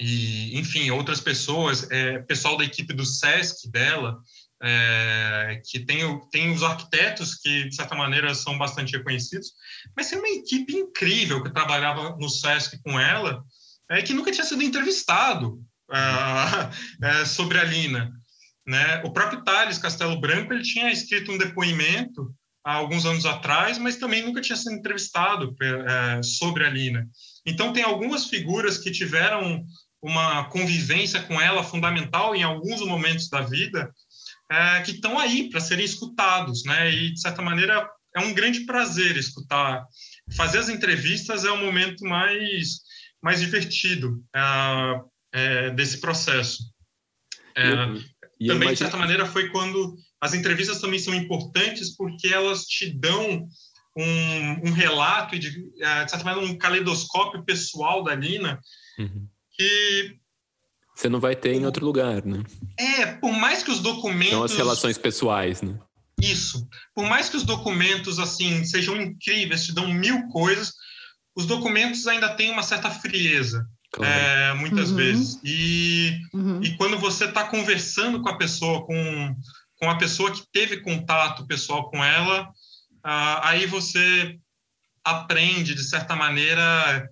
[0.00, 4.18] e, enfim, outras pessoas, é, pessoal da equipe do SESC dela,
[4.62, 9.52] é, que tem, tem os arquitetos que, de certa maneira, são bastante reconhecidos,
[9.96, 13.42] mas tem uma equipe incrível que trabalhava no SESC com ela,
[13.90, 15.62] é, que nunca tinha sido entrevistado
[17.02, 18.12] é, sobre a Lina.
[18.66, 19.02] Né?
[19.04, 23.96] O próprio Thales Castelo Branco ele tinha escrito um depoimento há alguns anos atrás, mas
[23.96, 27.08] também nunca tinha sido entrevistado é, sobre a Lina.
[27.46, 29.64] Então, tem algumas figuras que tiveram
[30.02, 33.90] uma convivência com ela fundamental em alguns momentos da vida,
[34.50, 36.90] é, que estão aí para serem escutados, né?
[36.90, 39.84] E, de certa maneira, é um grande prazer escutar.
[40.36, 42.80] Fazer as entrevistas é o momento mais,
[43.22, 45.00] mais divertido é,
[45.32, 46.62] é, desse processo.
[47.54, 48.04] É, também,
[48.40, 48.72] imagino...
[48.72, 53.46] de certa maneira, foi quando as entrevistas também são importantes porque elas te dão
[53.96, 55.48] um, um relato e, de,
[55.80, 58.60] é, de certa maneira, um caleidoscópio pessoal da Lina
[58.98, 59.28] uhum.
[59.52, 60.16] que
[60.98, 62.42] você não vai ter em outro lugar, né?
[62.76, 64.30] É, por mais que os documentos.
[64.30, 65.78] São as relações pessoais, né?
[66.20, 66.66] Isso.
[66.92, 70.72] Por mais que os documentos, assim, sejam incríveis, te dão mil coisas,
[71.36, 73.64] os documentos ainda têm uma certa frieza.
[73.92, 74.12] Claro.
[74.12, 74.96] É, muitas uhum.
[74.96, 75.38] vezes.
[75.44, 76.60] E, uhum.
[76.64, 79.36] e quando você está conversando com a pessoa, com,
[79.76, 84.36] com a pessoa que teve contato pessoal com ela, uh, aí você
[85.04, 87.08] aprende, de certa maneira,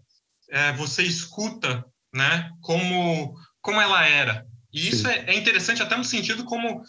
[0.50, 3.36] é, você escuta né, como,
[3.66, 4.46] como ela era.
[4.72, 6.82] E isso é, é, interessante até no sentido como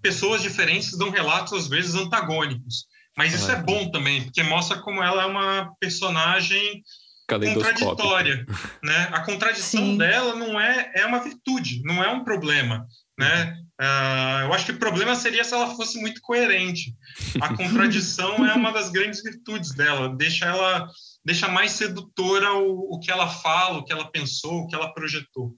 [0.00, 2.86] pessoas diferentes dão relatos, às vezes, antagônicos.
[3.18, 6.82] Mas isso é bom também, porque mostra como ela é uma personagem
[7.28, 8.44] contraditória,
[8.82, 9.08] né?
[9.12, 9.98] A contradição Sim.
[9.98, 12.86] dela não é é uma virtude, não é um problema,
[13.18, 13.56] né?
[13.80, 16.94] Uh, eu acho que o problema seria se ela fosse muito coerente.
[17.40, 20.88] A contradição é uma das grandes virtudes dela, deixa ela
[21.24, 24.92] deixa mais sedutora o, o que ela fala, o que ela pensou, o que ela
[24.92, 25.56] projetou.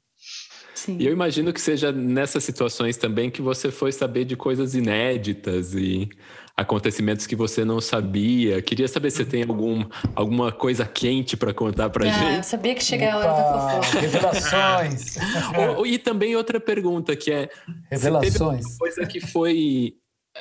[0.86, 0.98] Sim.
[1.00, 5.74] E eu imagino que seja nessas situações também que você foi saber de coisas inéditas
[5.74, 6.08] e
[6.56, 8.62] acontecimentos que você não sabia.
[8.62, 12.36] Queria saber se você tem algum, alguma coisa quente para contar para ah, gente.
[12.36, 13.98] Eu sabia que chegava a hora da fofoca.
[13.98, 15.16] Revelações.
[15.84, 17.50] e também outra pergunta que é...
[17.90, 18.78] Revelações.
[18.78, 19.96] coisa que foi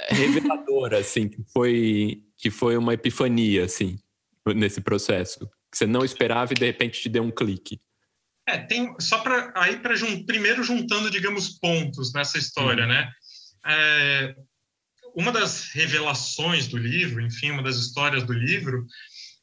[0.09, 3.97] reveladora, assim, que foi, que foi uma epifania, assim,
[4.55, 5.39] nesse processo.
[5.71, 7.79] Que você não esperava e de repente te deu um clique.
[8.47, 12.89] É, tem só para aí para jun, primeiro juntando, digamos, pontos nessa história, uhum.
[12.89, 13.11] né?
[13.65, 14.35] É,
[15.15, 18.85] uma das revelações do livro, enfim, uma das histórias do livro,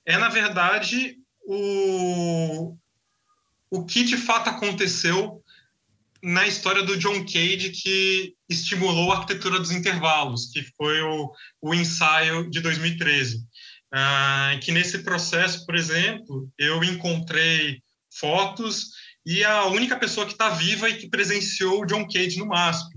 [0.07, 2.77] é, na verdade, o,
[3.71, 5.43] o que de fato aconteceu
[6.23, 11.75] na história do John Cage que estimulou a arquitetura dos intervalos, que foi o, o
[11.75, 13.41] ensaio de 2013.
[13.93, 17.83] Ah, que nesse processo, por exemplo, eu encontrei
[18.19, 18.91] fotos
[19.25, 22.93] e a única pessoa que está viva e que presenciou o John Cage no MASP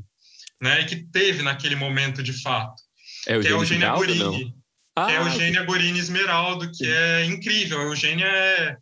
[0.61, 2.81] né, que teve naquele momento de fato.
[3.27, 4.53] É o que é Eugênia Gorini.
[4.95, 5.67] Ah, que é Eugênia que...
[5.67, 7.79] Gorini Esmeraldo, que é incrível.
[7.81, 8.77] A Eugênia é,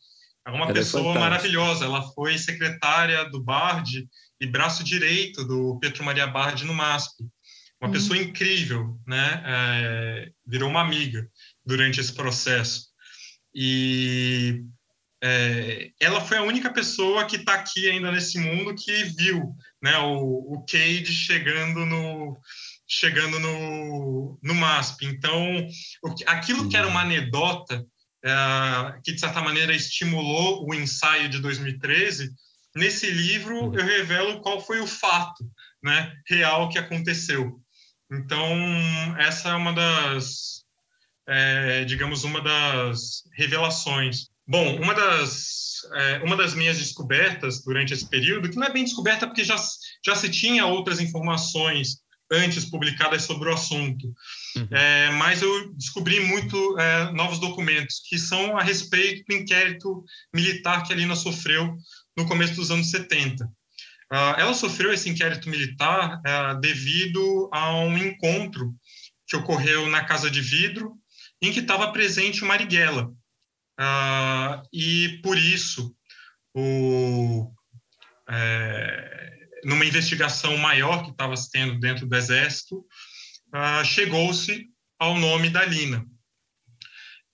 [0.47, 1.85] é uma ela é pessoa é maravilhosa.
[1.85, 4.07] Ela foi secretária do BARD
[4.39, 7.23] e braço direito do Petro Maria Bard no MASP.
[7.81, 7.93] Uma hum.
[7.93, 9.43] pessoa incrível, né?
[9.45, 11.27] É, virou uma amiga
[11.65, 12.87] durante esse processo.
[13.53, 14.63] E
[15.25, 19.97] é, ela foi a única pessoa que está aqui ainda nesse mundo que viu né,
[19.99, 22.37] o, o Cade chegando no
[22.85, 25.05] chegando no, no MASP.
[25.05, 25.65] Então,
[26.03, 27.85] o, aquilo que era uma anedota,
[28.21, 32.29] é, que de certa maneira estimulou o ensaio de 2013,
[32.75, 33.75] nesse livro uhum.
[33.75, 35.49] eu revelo qual foi o fato
[35.81, 37.61] né, real que aconteceu.
[38.11, 38.45] Então,
[39.17, 40.65] essa é uma das,
[41.25, 44.32] é, digamos, uma das revelações.
[44.47, 48.83] Bom, uma das, é, uma das minhas descobertas durante esse período, que não é bem
[48.83, 49.55] descoberta porque já,
[50.05, 54.07] já se tinha outras informações antes publicadas sobre o assunto,
[54.57, 54.67] uhum.
[54.71, 60.03] é, mas eu descobri muito é, novos documentos que são a respeito do inquérito
[60.33, 61.77] militar que a Lina sofreu
[62.17, 63.45] no começo dos anos 70.
[63.45, 63.49] Uh,
[64.15, 68.71] ah, ela sofreu esse inquérito militar uh, devido a um encontro
[69.27, 70.93] que ocorreu na Casa de Vidro,
[71.41, 73.11] em que estava presente o Marighella,
[73.79, 75.95] Uh, e por isso
[76.55, 77.51] o,
[78.29, 79.33] é,
[79.63, 82.85] numa investigação maior que estava se tendo dentro do Exército,
[83.53, 84.67] uh, chegou-se
[84.99, 86.05] ao nome da Lina.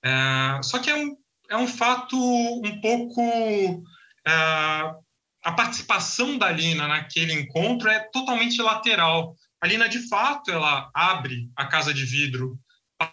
[0.06, 1.18] Uh, só que é um,
[1.50, 3.22] é um fato um pouco.
[3.22, 5.10] Uh,
[5.42, 9.36] a participação da Lina naquele encontro é totalmente lateral.
[9.62, 12.60] A Lina, de fato, ela abre a casa de vidro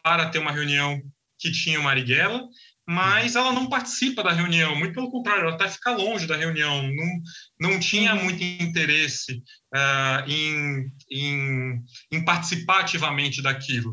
[0.03, 1.01] para ter uma reunião
[1.39, 2.43] que tinha o Marighella,
[2.88, 6.83] mas ela não participa da reunião, muito pelo contrário, ela até fica longe da reunião,
[6.83, 7.22] não,
[7.72, 8.25] não tinha uhum.
[8.25, 9.42] muito interesse
[9.75, 13.90] uh, em, em, em, participar ativamente daquilo.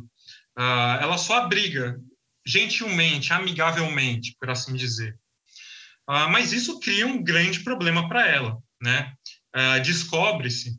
[0.56, 2.00] Uh, ela só abriga
[2.46, 5.18] gentilmente, amigavelmente, por assim dizer.
[6.08, 8.60] Uh, mas isso cria um grande problema para ela.
[8.82, 9.14] Né?
[9.86, 10.78] Descobre-se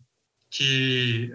[0.50, 1.30] que,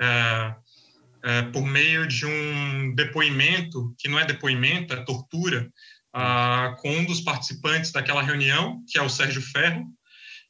[1.52, 5.68] por meio de um depoimento, que não é depoimento, é tortura,
[6.14, 9.86] ah, com um dos participantes daquela reunião, que é o Sérgio Ferro.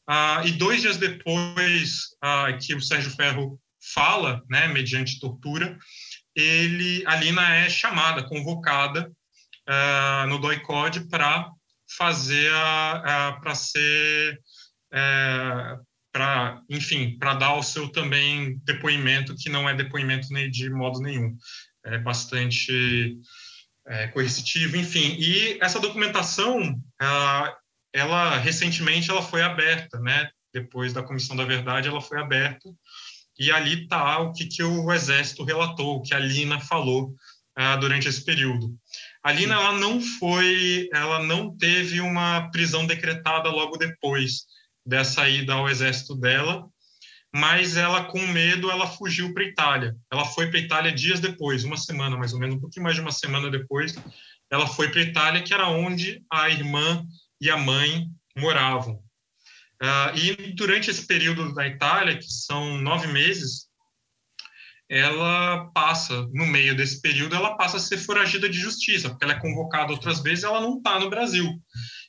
[0.07, 3.59] Ah, e dois dias depois ah, que o Sérgio Ferro
[3.93, 5.77] fala, né, mediante tortura,
[6.35, 9.11] ele, a Lina é chamada, convocada
[9.67, 11.49] ah, no DOI-CODE para
[11.97, 12.51] fazer
[13.41, 14.39] para ser
[14.93, 15.75] é,
[16.11, 21.35] para enfim para dar o seu também depoimento que não é depoimento de modo nenhum
[21.85, 23.17] é bastante
[23.89, 25.15] é, coercitivo, enfim.
[25.19, 27.57] E essa documentação, ela,
[27.93, 30.29] ela, recentemente ela foi aberta, né?
[30.53, 32.69] Depois da Comissão da Verdade, ela foi aberta
[33.39, 37.15] e ali está o que, que o Exército relatou, o que a Lina falou
[37.57, 38.75] uh, durante esse período.
[39.23, 44.43] A Lina ela não foi, ela não teve uma prisão decretada logo depois
[44.85, 46.67] dessa ida ao Exército dela,
[47.33, 49.95] mas ela, com medo, ela fugiu para Itália.
[50.11, 53.01] Ela foi para Itália dias depois, uma semana mais ou menos, um pouquinho mais de
[53.01, 53.95] uma semana depois,
[54.51, 57.05] ela foi para Itália, que era onde a irmã
[57.39, 58.95] e a mãe moravam.
[59.81, 63.69] Uh, e durante esse período da Itália, que são nove meses,
[64.89, 69.33] ela passa, no meio desse período, ela passa a ser foragida de justiça, porque ela
[69.33, 71.47] é convocada outras vezes ela não está no Brasil.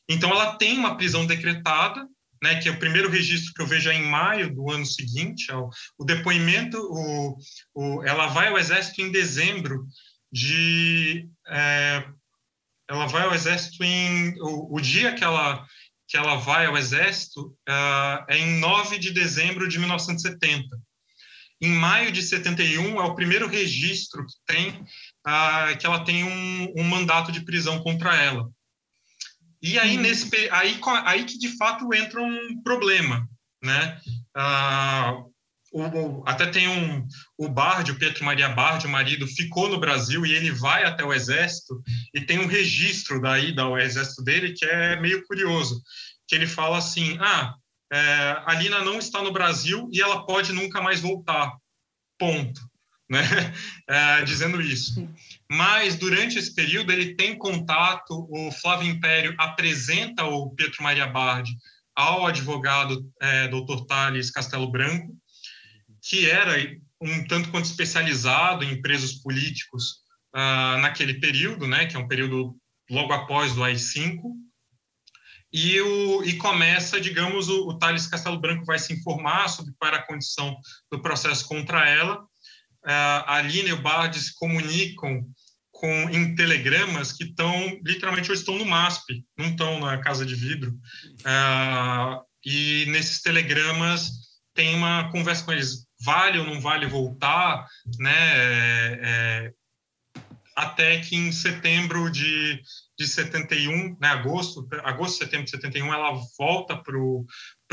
[0.09, 2.05] Então, ela tem uma prisão decretada,
[2.43, 5.53] né, que é o primeiro registro que eu vejo é em maio do ano seguinte,
[5.53, 7.37] o, o depoimento, o,
[7.75, 9.87] o, ela vai ao exército em dezembro
[10.33, 12.05] de, é,
[12.89, 15.65] ela vai ao exército em, o, o, dia que ela
[16.09, 20.67] que ela vai ao exército uh, é em 9 de dezembro de 1970.
[21.61, 26.73] Em maio de 71 é o primeiro registro que tem uh, que ela tem um,
[26.77, 28.51] um mandato de prisão contra ela.
[29.63, 30.03] E aí, uhum.
[30.03, 33.29] nesse, aí, aí que de fato entra um problema,
[33.63, 34.01] né?
[34.35, 35.23] Ah,
[35.73, 37.07] o, até tem um
[37.39, 41.05] o Bardi, o Pietro Maria Bardi, o marido, ficou no Brasil e ele vai até
[41.05, 41.81] o exército
[42.13, 45.81] e tem um registro da ida ao exército dele que é meio curioso,
[46.27, 47.55] que ele fala assim, ah,
[47.93, 51.53] é, a Lina não está no Brasil e ela pode nunca mais voltar,
[52.19, 52.61] ponto,
[53.09, 53.21] né?
[53.89, 55.09] É, dizendo isso.
[55.51, 61.51] Mas durante esse período ele tem contato, o Flávio Império apresenta o Pietro Maria Bardi
[61.93, 63.85] ao advogado é, Dr.
[63.89, 65.13] Tales Castelo Branco,
[66.01, 66.55] que era
[67.01, 72.57] um tanto quanto especializado em presos políticos uh, naquele período, né, que é um período
[72.89, 74.21] logo após o AI-5,
[75.53, 79.89] e, o, e começa, digamos, o, o Thales Castelo Branco vai se informar sobre qual
[79.93, 80.57] era a condição
[80.93, 85.27] do processo contra ela, uh, Aline e o Bard se comunicam
[85.81, 90.35] com, em telegramas que estão, literalmente, hoje estão no MASP, não estão na Casa de
[90.35, 90.73] Vidro.
[91.21, 94.11] Uh, e nesses telegramas
[94.55, 97.67] tem uma conversa com eles, vale ou não vale voltar,
[97.99, 98.13] né?
[98.13, 99.53] É, é,
[100.55, 102.61] até que em setembro de,
[102.99, 107.27] de 71, né, agosto, agosto, setembro de 71, ela volta para o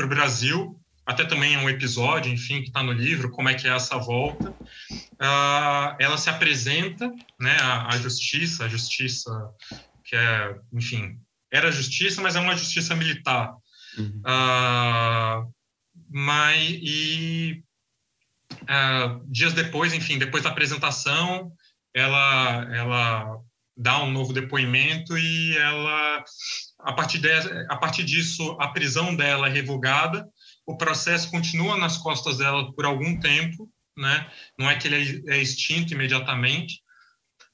[0.08, 3.74] Brasil até também é um episódio, enfim, que está no livro, como é que é
[3.74, 4.50] essa volta.
[4.50, 9.30] Uh, ela se apresenta né, à, à, justiça, a justiça
[10.04, 11.18] que é, enfim,
[11.50, 13.54] era justiça, mas é uma justiça militar.
[13.96, 14.20] Uhum.
[14.20, 15.50] Uh,
[16.10, 17.64] mas, e
[18.64, 21.50] uh, dias depois, enfim, depois da apresentação,
[21.94, 23.38] ela, ela
[23.74, 26.22] dá um novo depoimento e ela,
[26.80, 27.30] a partir, de,
[27.70, 30.28] a partir disso, a prisão dela é revogada
[30.68, 34.30] o processo continua nas costas dela por algum tempo, né?
[34.58, 36.82] Não é que ele é, é extinto imediatamente,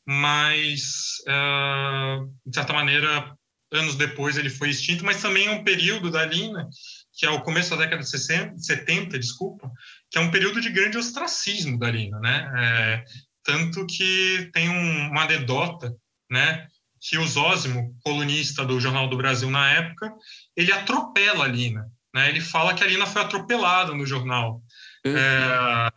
[0.05, 3.33] mas uh, de certa maneira
[3.73, 6.69] anos depois ele foi extinto, mas também é um período da Lina,
[7.13, 9.71] que é o começo da década de 60, 70, desculpa,
[10.11, 12.53] que é um período de grande ostracismo da Lina, né?
[12.57, 13.05] É,
[13.45, 15.95] tanto que tem um, uma anedota,
[16.29, 16.67] né?
[17.01, 20.13] Que o Zósimo, colunista do Jornal do Brasil na época,
[20.57, 21.89] ele atropela a Lina.
[22.15, 22.29] Né?
[22.29, 24.63] Ele fala que a Lina foi atropelada no jornal.
[25.05, 25.17] Uhum.
[25.17, 25.91] É,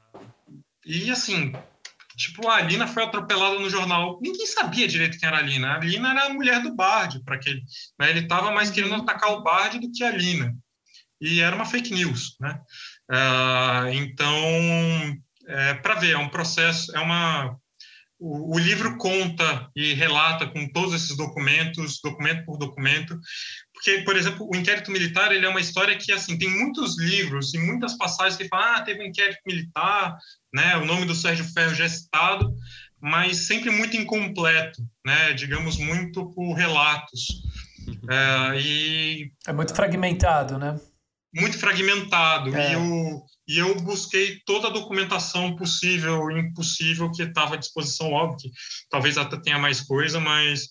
[0.86, 1.54] e assim,
[2.18, 4.20] tipo, a Alina foi atropelada no jornal.
[4.22, 5.68] Ninguém sabia direito quem era a Alina.
[5.70, 7.62] A Alina era a mulher do Bard, para aquele.
[8.00, 8.10] Né?
[8.10, 9.02] Ele estava mais querendo uhum.
[9.02, 10.56] atacar o Bard do que a Alina.
[11.22, 12.60] E era uma fake news, né?
[13.10, 17.58] Uh, então, é, para ver, é um processo, é uma
[18.20, 23.20] o, o, livro conta e relata com todos esses documentos, documento por documento,
[23.78, 27.54] porque, por exemplo, o inquérito militar ele é uma história que assim tem muitos livros
[27.54, 30.18] e muitas passagens que falam ah teve um inquérito militar,
[30.52, 30.76] né?
[30.78, 32.52] O nome do Sérgio Ferro já é citado,
[33.00, 35.32] mas sempre muito incompleto, né?
[35.34, 37.28] Digamos muito por relatos
[37.88, 38.12] uhum.
[38.12, 40.80] é, e é muito fragmentado, né?
[41.36, 42.74] Muito fragmentado é.
[42.74, 48.12] e o e eu busquei toda a documentação possível e impossível que estava à disposição,
[48.12, 48.52] óbvio que
[48.90, 50.68] talvez até tenha mais coisa, mas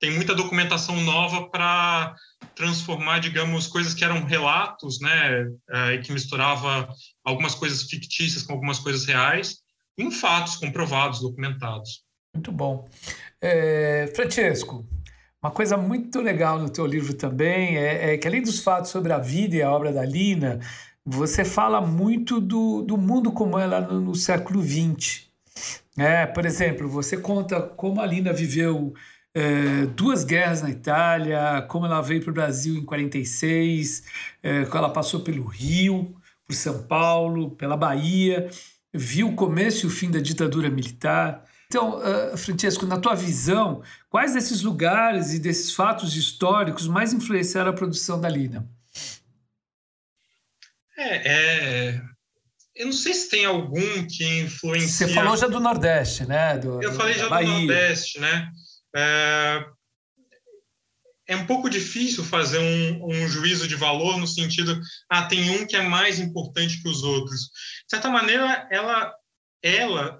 [0.00, 2.14] tem muita documentação nova para
[2.54, 6.88] transformar, digamos, coisas que eram relatos, né, é, e que misturava
[7.24, 9.58] algumas coisas fictícias com algumas coisas reais,
[9.98, 12.02] em fatos comprovados, documentados.
[12.34, 12.86] Muito bom.
[13.40, 14.86] É, Francesco,
[15.42, 19.12] uma coisa muito legal no teu livro também é, é, que, além dos fatos sobre
[19.12, 20.60] a vida e a obra da Lina,
[21.04, 25.26] você fala muito do, do mundo como ela no, no século XX.
[25.96, 28.92] É, por exemplo, você conta como a Lina viveu
[29.38, 34.02] é, duas guerras na Itália, como ela veio para o Brasil em 46,
[34.42, 36.16] é, como ela passou pelo Rio,
[36.46, 38.48] por São Paulo, pela Bahia,
[38.94, 41.44] viu o começo e o fim da ditadura militar.
[41.66, 47.72] Então, uh, Francesco, na tua visão, quais desses lugares e desses fatos históricos mais influenciaram
[47.72, 48.66] a produção da Lina?
[50.96, 52.02] É, é,
[52.74, 55.06] eu não sei se tem algum que influencia.
[55.06, 56.56] Você falou já do Nordeste, né?
[56.56, 57.46] Do, eu falei já Bahia.
[57.46, 58.50] do Nordeste, né?
[58.94, 59.66] É,
[61.28, 64.80] é um pouco difícil fazer um, um, juízo de valor no sentido,
[65.10, 67.40] ah, tem um que é mais importante que os outros.
[67.40, 69.12] De certa maneira, ela,
[69.62, 70.18] ela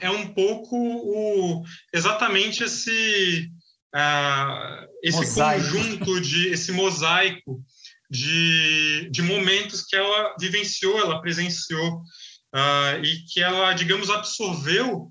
[0.00, 3.50] é um pouco o, exatamente esse,
[3.94, 5.64] uh, esse mosaico.
[5.64, 7.62] conjunto de esse mosaico
[8.10, 11.98] de, de momentos que ela vivenciou, ela presenciou,
[12.54, 15.10] uh, e que ela, digamos, absorveu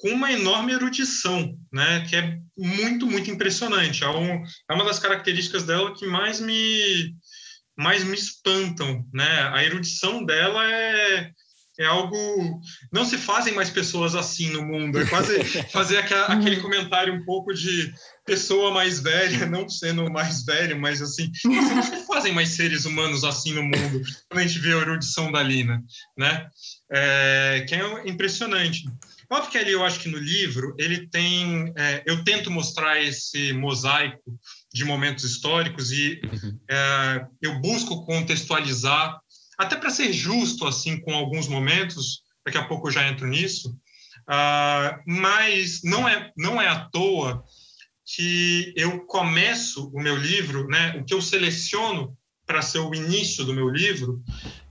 [0.00, 4.02] com uma enorme erudição, né, que é muito, muito impressionante.
[4.02, 7.14] É, um, é uma das características dela que mais me,
[7.76, 9.04] mais me espantam.
[9.12, 9.50] Né?
[9.52, 11.30] A erudição dela é,
[11.78, 12.60] é algo.
[12.92, 15.00] Não se fazem mais pessoas assim no mundo.
[15.00, 17.92] É quase fazer aquele comentário um pouco de
[18.26, 23.24] pessoa mais velha, não sendo mais velho, mas assim, não se fazem mais seres humanos
[23.24, 25.82] assim no mundo, quando a gente vê a erudição da Lina,
[26.16, 26.46] né?
[26.92, 28.84] É, que é impressionante.
[29.30, 31.72] Óbvio que ali eu acho que no livro ele tem.
[31.76, 34.38] É, eu tento mostrar esse mosaico
[34.72, 36.58] de momentos históricos e uhum.
[36.70, 39.18] é, eu busco contextualizar
[39.58, 43.76] até para ser justo assim com alguns momentos, daqui a pouco eu já entro nisso,
[44.30, 47.42] uh, mas não é, não é à toa
[48.04, 52.16] que eu começo o meu livro, né, o que eu seleciono
[52.46, 54.22] para ser o início do meu livro,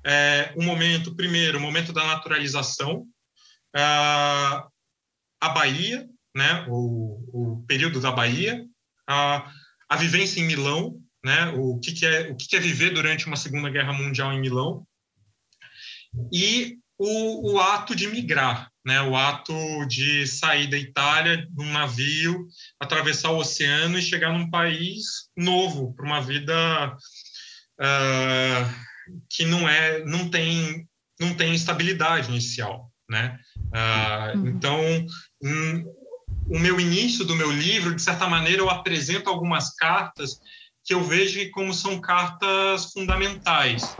[0.03, 3.05] é o momento, primeiro, o momento da naturalização,
[3.83, 8.63] a Bahia, né, o, o período da Bahia,
[9.09, 9.51] uh,
[9.89, 11.47] a vivência em Milão, né?
[11.55, 14.39] O que, que é o que, que, é viver durante uma Segunda Guerra Mundial em
[14.39, 14.85] Milão
[16.31, 19.01] e o, o, ato de migrar, né?
[19.01, 19.53] O ato
[19.87, 22.47] de sair da Itália num navio,
[22.79, 26.95] atravessar o oceano e chegar num país novo para uma vida
[27.79, 30.87] uh, que não é, não tem,
[31.19, 33.39] não tem estabilidade inicial, né?
[33.67, 34.79] Uh, Então
[35.43, 35.97] um,
[36.49, 40.39] o meu início do meu livro, de certa maneira, eu apresento algumas cartas
[40.83, 43.95] que eu vejo como são cartas fundamentais.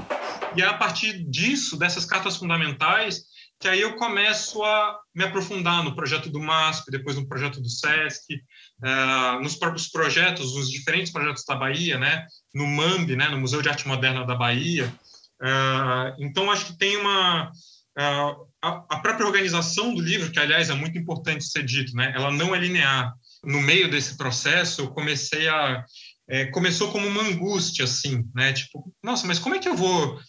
[0.56, 3.26] E é a partir disso, dessas cartas fundamentais,
[3.60, 7.70] que aí eu começo a me aprofundar no projeto do MASP, depois no projeto do
[7.70, 8.36] SESC,
[8.84, 12.26] uh, nos próprios projetos, nos diferentes projetos da Bahia, né?
[12.54, 13.28] no MAMB, né?
[13.28, 14.94] no Museu de Arte Moderna da Bahia.
[15.42, 17.52] Uh, então, acho que tem uma...
[18.00, 22.12] Uh, a, própria organização do livro, que, aliás, é muito importante ser dito, né?
[22.16, 23.14] ela não é linear.
[23.44, 25.86] No meio desse processo, eu comecei a
[26.30, 28.52] é, começou como uma angústia, assim, né?
[28.52, 30.20] Tipo, nossa, mas como é que eu vou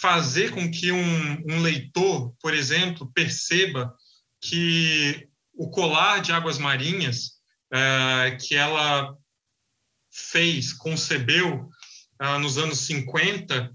[0.00, 3.94] fazer com que um, um leitor, por exemplo, perceba
[4.40, 7.36] que o colar de águas marinhas
[7.72, 9.16] é, que ela
[10.10, 11.68] fez, concebeu
[12.18, 13.72] ah, nos anos 50,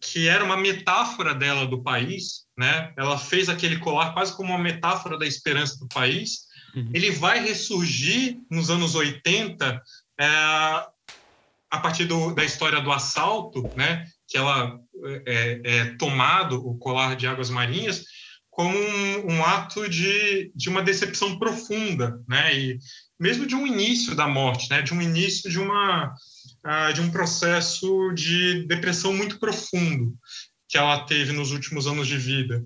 [0.00, 2.92] que era uma metáfora dela do país, né?
[2.96, 6.44] Ela fez aquele colar quase como uma metáfora da esperança do país.
[6.74, 6.90] Uhum.
[6.92, 9.82] Ele vai ressurgir nos anos 80
[10.20, 14.78] é, a partir do, da história do assalto, né, que ela
[15.26, 18.04] é, é tomado o colar de águas marinhas
[18.54, 22.56] como um, um, ato de, de uma decepção profunda, né?
[22.56, 22.78] E
[23.18, 24.80] mesmo de um início da morte, né?
[24.80, 26.14] De um início de uma
[26.64, 30.16] uh, de um processo de depressão muito profundo
[30.74, 32.60] que ela teve nos últimos anos de vida.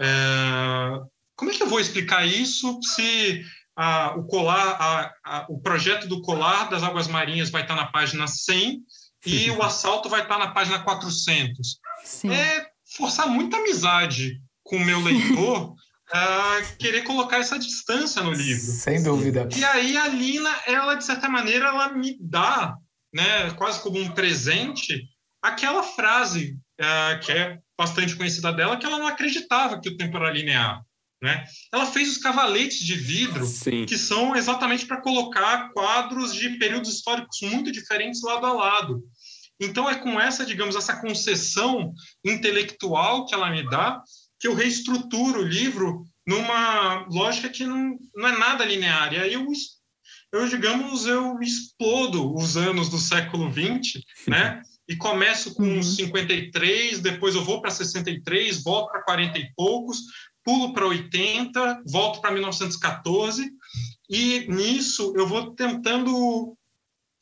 [0.00, 1.00] É,
[1.34, 3.42] como é que eu vou explicar isso se
[3.76, 7.86] ah, o colar, a, a, o projeto do colar das águas marinhas vai estar na
[7.86, 8.80] página 100
[9.26, 11.80] e o assalto vai estar na página 400?
[12.04, 12.30] Sim.
[12.30, 15.74] É forçar muita amizade com o meu leitor
[16.12, 18.62] a querer colocar essa distância no livro.
[18.62, 19.48] Sem dúvida.
[19.56, 22.76] E aí a Lina, ela de certa maneira, ela me dá,
[23.12, 25.02] né, quase como um presente,
[25.42, 30.16] aquela frase uh, que é bastante conhecida dela, que ela não acreditava que o tempo
[30.16, 30.82] era linear.
[31.22, 31.44] Né?
[31.72, 33.84] Ela fez os cavaletes de vidro, Sim.
[33.84, 39.02] que são exatamente para colocar quadros de períodos históricos muito diferentes lado a lado.
[39.60, 41.92] Então, é com essa, digamos, essa concessão
[42.24, 44.02] intelectual que ela me dá,
[44.38, 49.12] que eu reestruturo o livro numa lógica que não, não é nada linear.
[49.12, 49.46] E aí eu,
[50.32, 54.62] eu, digamos, eu explodo os anos do século XX, né?
[54.90, 55.82] e começo com uhum.
[55.84, 60.00] 53, depois eu vou para 63, volto para 40 e poucos,
[60.44, 63.48] pulo para 80, volto para 1914,
[64.10, 66.58] e nisso eu vou tentando.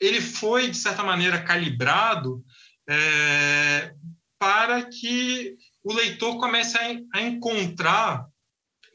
[0.01, 2.43] Ele foi, de certa maneira, calibrado
[2.89, 3.93] é,
[4.39, 5.55] para que
[5.85, 8.27] o leitor comece a, a encontrar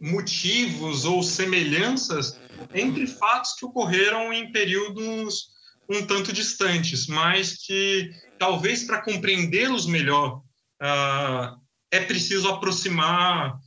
[0.02, 2.40] motivos ou semelhanças
[2.74, 5.54] entre fatos que ocorreram em períodos
[5.88, 8.10] um tanto distantes, mas que
[8.44, 10.42] talvez para compreendê-los melhor
[10.82, 11.58] uh,
[11.90, 13.58] é preciso aproximar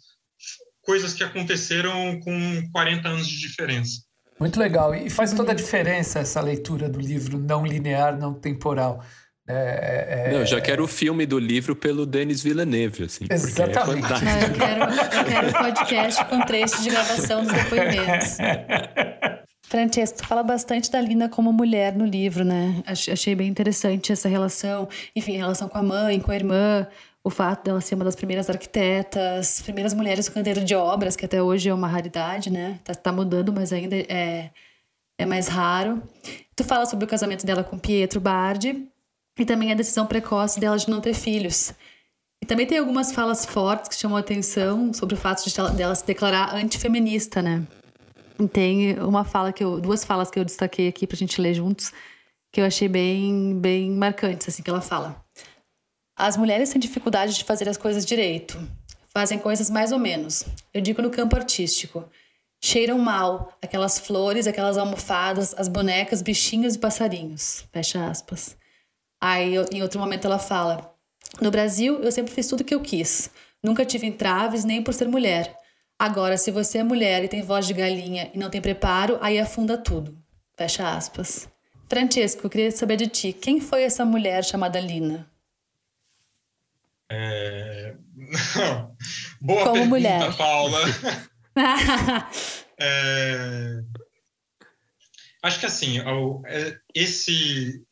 [0.83, 4.03] coisas que aconteceram com 40 anos de diferença.
[4.39, 4.95] Muito legal.
[4.95, 9.03] E faz toda a diferença essa leitura do livro não linear, não temporal.
[9.49, 13.25] É, é, não, eu já quero o filme do livro pelo Denis Villeneuve, assim.
[13.31, 14.13] É Exatamente.
[14.13, 18.37] É não, eu, quero, eu quero podcast com trechos de gravação dos depoimentos.
[19.69, 22.83] Francesco, tu fala bastante da Lina como mulher no livro, né?
[22.87, 26.87] Achei bem interessante essa relação, enfim, relação com a mãe, com a irmã,
[27.25, 31.43] o fato dela ser uma das primeiras arquitetas, primeiras mulheres canteiro de obras, que até
[31.43, 32.79] hoje é uma raridade, né?
[32.85, 34.51] Tá, tá mudando, mas ainda é,
[35.19, 36.01] é mais raro.
[36.55, 38.87] Tu fala sobre o casamento dela com Pietro Bardi
[39.37, 41.75] e também a decisão precoce dela de não ter filhos.
[42.41, 45.95] E também tem algumas falas fortes que chamam a atenção sobre o fato de dela
[45.97, 47.67] se declarar antifeminista, né?
[48.53, 51.93] Tem uma fala que eu, duas falas que eu destaquei aqui pra gente ler juntos,
[52.53, 55.25] que eu achei bem, bem marcantes, assim, que ela fala.
[56.19, 58.59] As mulheres têm dificuldade de fazer as coisas direito.
[59.13, 60.45] Fazem coisas mais ou menos.
[60.73, 62.09] Eu digo no campo artístico.
[62.63, 67.65] Cheiram mal aquelas flores, aquelas almofadas, as bonecas, bichinhos e passarinhos.
[67.73, 68.57] Fecha aspas.
[69.21, 70.95] Aí, em outro momento, ela fala:
[71.41, 73.31] No Brasil, eu sempre fiz tudo o que eu quis.
[73.63, 75.55] Nunca tive entraves, nem por ser mulher.
[75.99, 79.39] Agora, se você é mulher e tem voz de galinha e não tem preparo, aí
[79.39, 80.17] afunda tudo.
[80.57, 81.49] Fecha aspas.
[81.89, 83.33] Francesco, eu queria saber de ti.
[83.33, 85.31] Quem foi essa mulher chamada Lina?
[87.11, 87.95] É...
[89.41, 90.37] Boa Como pergunta, mulher.
[90.37, 90.81] Paula.
[92.79, 93.81] é...
[95.43, 96.01] Acho que assim,
[96.47, 97.83] é, esse,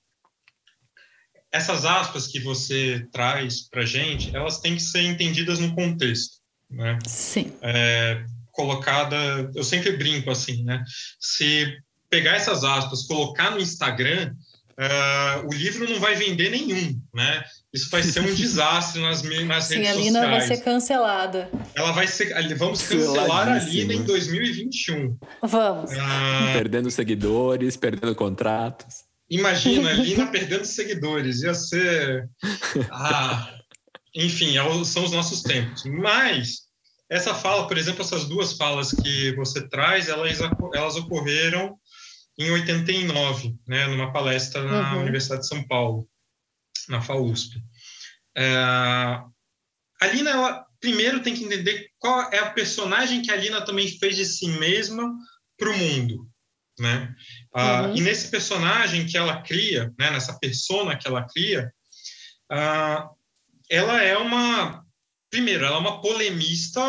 [1.53, 6.44] essas aspas que você traz para gente, elas têm que ser entendidas no contexto
[6.75, 6.99] né?
[7.07, 7.53] Sim.
[7.63, 10.83] É, colocada, eu sempre brinco assim, né?
[11.21, 11.77] Se
[12.09, 14.33] pegar essas aspas, colocar no Instagram,
[14.79, 17.45] uh, o livro não vai vender nenhum, né?
[17.73, 19.89] Isso vai ser um desastre nas, nas Sim, redes sociais.
[19.89, 21.51] Sim, a Lina vai ser cancelada.
[21.75, 25.19] Ela vai ser, vamos cancelar a Lina em 2021.
[25.43, 25.91] Vamos.
[25.91, 29.05] Uh, perdendo seguidores, perdendo contratos.
[29.29, 32.29] Imagina, a Lina perdendo seguidores, ia ser,
[32.91, 33.51] ah,
[34.15, 35.83] enfim, é são os nossos tempos.
[35.85, 36.64] Mas
[37.15, 40.41] essa fala, por exemplo, essas duas falas que você traz, elas,
[40.75, 41.79] elas ocorreram
[42.37, 45.03] em 89, né, numa palestra na uhum.
[45.03, 46.09] Universidade de São Paulo,
[46.89, 47.63] na FAUSP.
[48.37, 53.65] É, a Lina, ela, primeiro tem que entender qual é a personagem que a Lina
[53.65, 55.09] também fez de si mesma
[55.57, 56.29] para o mundo.
[56.81, 57.15] Né?
[57.55, 57.97] Ah, uhum.
[57.97, 61.73] e nesse personagem que ela cria, né, nessa persona que ela cria,
[62.51, 63.09] ah,
[63.71, 64.84] ela é uma
[65.35, 66.81] primeiro, ela é uma polemista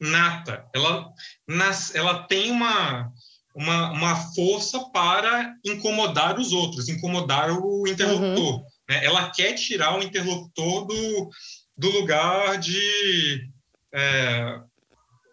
[0.00, 0.68] nata.
[0.74, 1.08] Ela,
[1.46, 3.12] nas, ela tem uma,
[3.54, 8.56] uma, uma força para incomodar os outros, incomodar o interlocutor.
[8.56, 8.64] Uhum.
[8.88, 9.04] Né?
[9.04, 11.30] Ela quer tirar o interlocutor do,
[11.76, 13.48] do lugar de
[13.94, 14.60] é,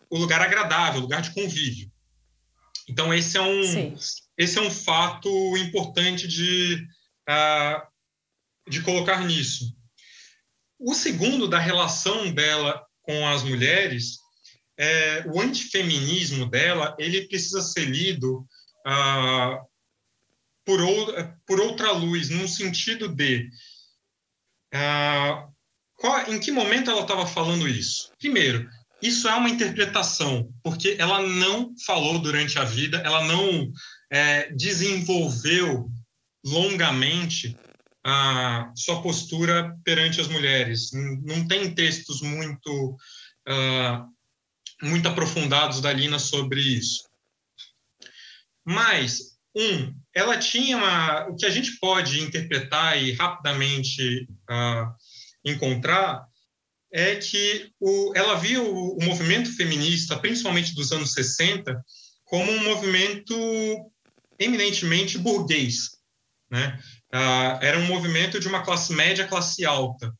[0.08, 1.92] o lugar agradável, o lugar de convívio.
[2.88, 3.96] Então esse é um
[4.38, 6.86] esse é um fato importante de
[7.28, 7.82] uh,
[8.70, 9.76] de colocar nisso.
[10.84, 14.18] O segundo, da relação dela com as mulheres,
[14.78, 18.44] é, o antifeminismo dela, ele precisa ser lido
[18.86, 19.60] ah,
[20.66, 21.14] por, ou,
[21.46, 23.48] por outra luz, no sentido de
[24.74, 25.48] ah,
[25.98, 28.12] qual, em que momento ela estava falando isso?
[28.18, 28.68] Primeiro,
[29.04, 33.72] isso é uma interpretação, porque ela não falou durante a vida, ela não
[34.12, 35.92] é, desenvolveu
[36.44, 37.56] longamente
[38.04, 40.92] a sua postura perante as mulheres.
[41.24, 42.98] Não tem textos muito
[43.48, 44.12] uh,
[44.82, 47.08] muito aprofundados da Lina sobre isso.
[48.66, 54.94] Mas um, ela tinha uma, o que a gente pode interpretar e rapidamente uh,
[55.44, 56.26] encontrar
[56.92, 61.84] é que o, ela via o, o, movimento feminista, principalmente dos anos 60,
[62.26, 63.34] como um movimento
[64.38, 65.92] eminentemente burguês.
[66.50, 66.78] Né?
[67.14, 70.14] Ah, era um movimento de uma classe média, classe alta.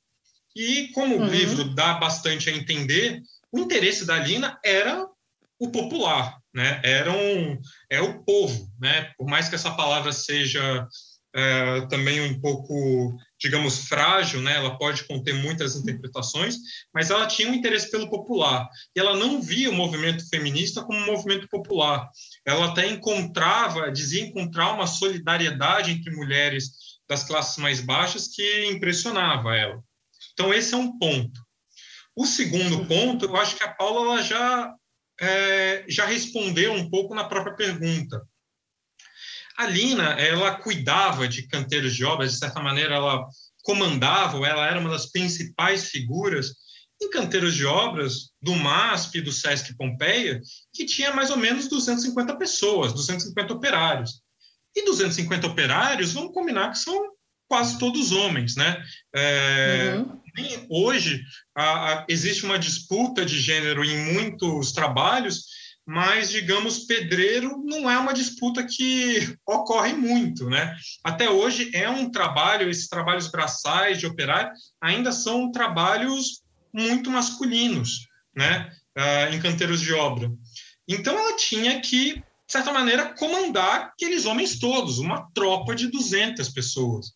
[0.56, 1.24] E, como uhum.
[1.24, 3.22] o livro dá bastante a entender,
[3.52, 5.08] o interesse da Lina era
[5.60, 6.82] o popular, né?
[6.84, 9.12] Era um, é o povo, né?
[9.18, 10.88] Por mais que essa palavra seja
[11.34, 14.56] é, também um pouco, digamos, frágil, né?
[14.56, 16.58] Ela pode conter muitas interpretações,
[16.94, 18.68] mas ela tinha um interesse pelo popular.
[18.96, 22.10] E ela não via o movimento feminista como um movimento popular.
[22.46, 26.72] Ela até encontrava, dizia encontrar uma solidariedade entre mulheres
[27.08, 29.82] das classes mais baixas que impressionava ela.
[30.34, 31.40] Então, esse é um ponto.
[32.16, 34.74] O segundo ponto, eu acho que a Paula ela já,
[35.20, 38.22] é, já respondeu um pouco na própria pergunta.
[39.58, 43.26] A Lina, ela cuidava de canteiros de obras, de certa maneira, ela
[43.64, 46.54] comandava, ela era uma das principais figuras
[47.02, 50.40] em canteiros de obras do MASP do SESC Pompeia,
[50.74, 54.22] que tinha mais ou menos 250 pessoas, 250 operários.
[54.76, 57.12] E 250 operários, vamos combinar que são
[57.48, 58.82] quase todos homens, né?
[59.14, 60.22] É, uhum
[60.70, 61.22] hoje
[61.56, 65.46] a, a, existe uma disputa de gênero em muitos trabalhos,
[65.92, 70.74] mas, digamos, pedreiro não é uma disputa que ocorre muito, né?
[71.04, 78.08] Até hoje é um trabalho, esses trabalhos braçais de operário ainda são trabalhos muito masculinos,
[78.34, 78.72] né?
[78.98, 80.32] Uh, em canteiros de obra.
[80.88, 86.48] Então, ela tinha que, de certa maneira, comandar aqueles homens todos, uma tropa de 200
[86.52, 87.08] pessoas.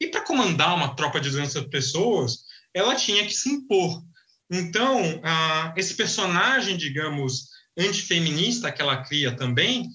[0.00, 4.02] E para comandar uma tropa de 200 pessoas, ela tinha que se impor.
[4.50, 9.88] Então, ah, esse personagem, digamos, antifeminista que ela cria também,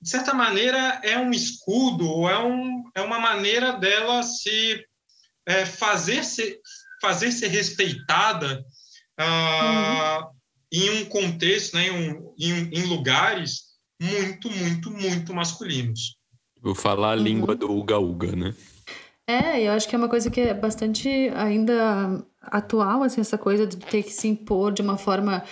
[0.00, 4.84] de certa maneira, é um escudo, ou é, um, é uma maneira dela se
[5.46, 6.60] é, fazer, ser,
[7.00, 8.64] fazer ser respeitada
[9.18, 10.30] ah, uhum.
[10.72, 13.62] em um contexto, né, em, um, em, em, lugares
[14.00, 16.16] muito, muito, muito masculinos.
[16.60, 17.22] Vou falar a uhum.
[17.22, 18.54] língua do Uga Uga, né?
[19.28, 23.66] É, eu acho que é uma coisa que é bastante ainda atual, assim, essa coisa
[23.66, 25.42] de ter que se impor de uma forma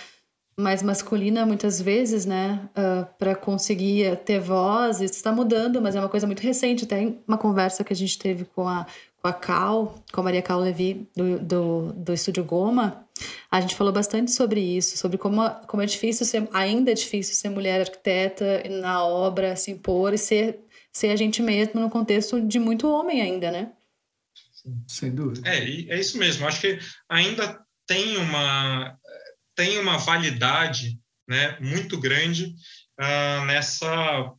[0.57, 5.01] mais masculina muitas vezes, né, uh, ah, para conseguir ter voz.
[5.01, 6.85] Isso está mudando, mas é uma coisa muito recente.
[6.85, 8.85] Até uma conversa que a gente teve com a,
[9.21, 13.05] com a Cal, com a Maria Cal Levi, do, do, do Estúdio Goma,
[13.49, 17.33] a gente falou bastante sobre isso, sobre como, como é difícil ser, ainda é difícil
[17.35, 20.59] ser mulher arquiteta na obra, se impor e ser
[20.95, 23.73] ser a gente mesmo no contexto de muito homem ainda, né?
[24.87, 25.47] Sem dúvida.
[25.47, 26.47] É, é isso mesmo.
[26.47, 26.79] Acho que
[27.09, 28.97] ainda tem uma,
[29.55, 32.53] tem uma validade né, muito grande
[32.99, 34.31] uh, nessa,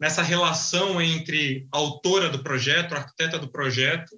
[0.00, 4.16] nessa relação entre a autora do projeto, a arquiteta do projeto,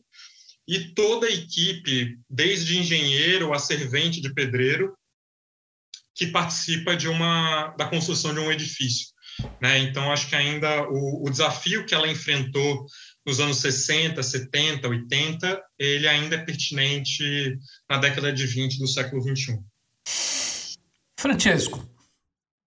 [0.67, 4.95] e toda a equipe, desde engenheiro a servente de pedreiro,
[6.15, 9.09] que participa de uma, da construção de um edifício.
[9.63, 9.79] Né?
[9.79, 12.85] Então, acho que ainda o, o, desafio que ela enfrentou
[13.25, 17.57] nos anos 60, 70, 80, ele ainda é pertinente
[17.89, 19.63] na década de 20 do século 21.
[21.19, 21.85] Francesco,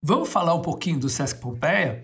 [0.04, 2.04] vamos falar um pouquinho do Sesc Pompeia?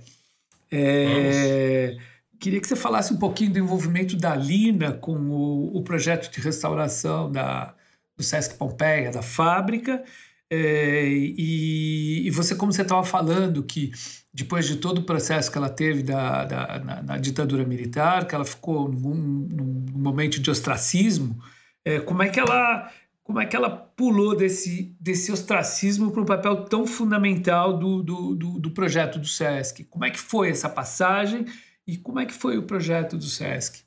[0.71, 1.97] É,
[2.39, 6.39] queria que você falasse um pouquinho do envolvimento da Lina com o, o projeto de
[6.39, 7.75] restauração da,
[8.15, 10.03] do Sesc Pompeia, da fábrica,
[10.49, 13.91] é, e, e, você, como você estava falando, que
[14.33, 18.33] depois de todo o processo que ela teve da, da na, na, ditadura militar, que
[18.33, 21.37] ela ficou num, num momento de ostracismo,
[21.83, 22.89] é, como é que ela
[23.27, 28.33] como é que ela pulou desse, desse ostracismo para um papel tão fundamental do, do,
[28.33, 29.83] do, do, projeto do SESC?
[29.83, 31.45] Como é que foi essa passagem
[31.85, 33.81] e como é que foi o projeto do SESC?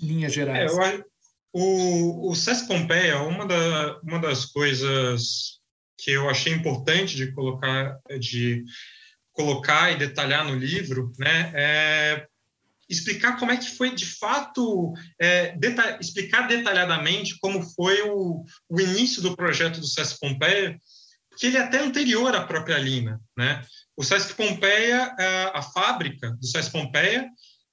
[0.00, 0.72] Linhas gerais.
[0.72, 1.04] É, eu,
[1.52, 5.58] o, o SESC Pompeia, uma, da, uma das coisas
[5.98, 8.62] que eu achei importante de colocar, de
[9.32, 12.28] colocar e detalhar no livro, né, é
[12.88, 18.80] explicar como é que foi de fato, é, deta explicar detalhadamente como foi o, o,
[18.80, 20.78] início do projeto do Sesc Pompeia,
[21.30, 23.64] porque ele é até anterior à própria Lina, né?
[23.96, 27.28] O Sesc Pompeia, a, a fábrica do Sesc Pompeia,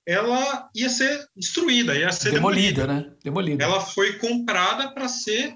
[0.05, 3.09] ela ia ser destruída, ia ser demolida, demolida.
[3.09, 3.16] né?
[3.24, 3.64] Demolida.
[3.64, 5.55] Ela foi comprada para ser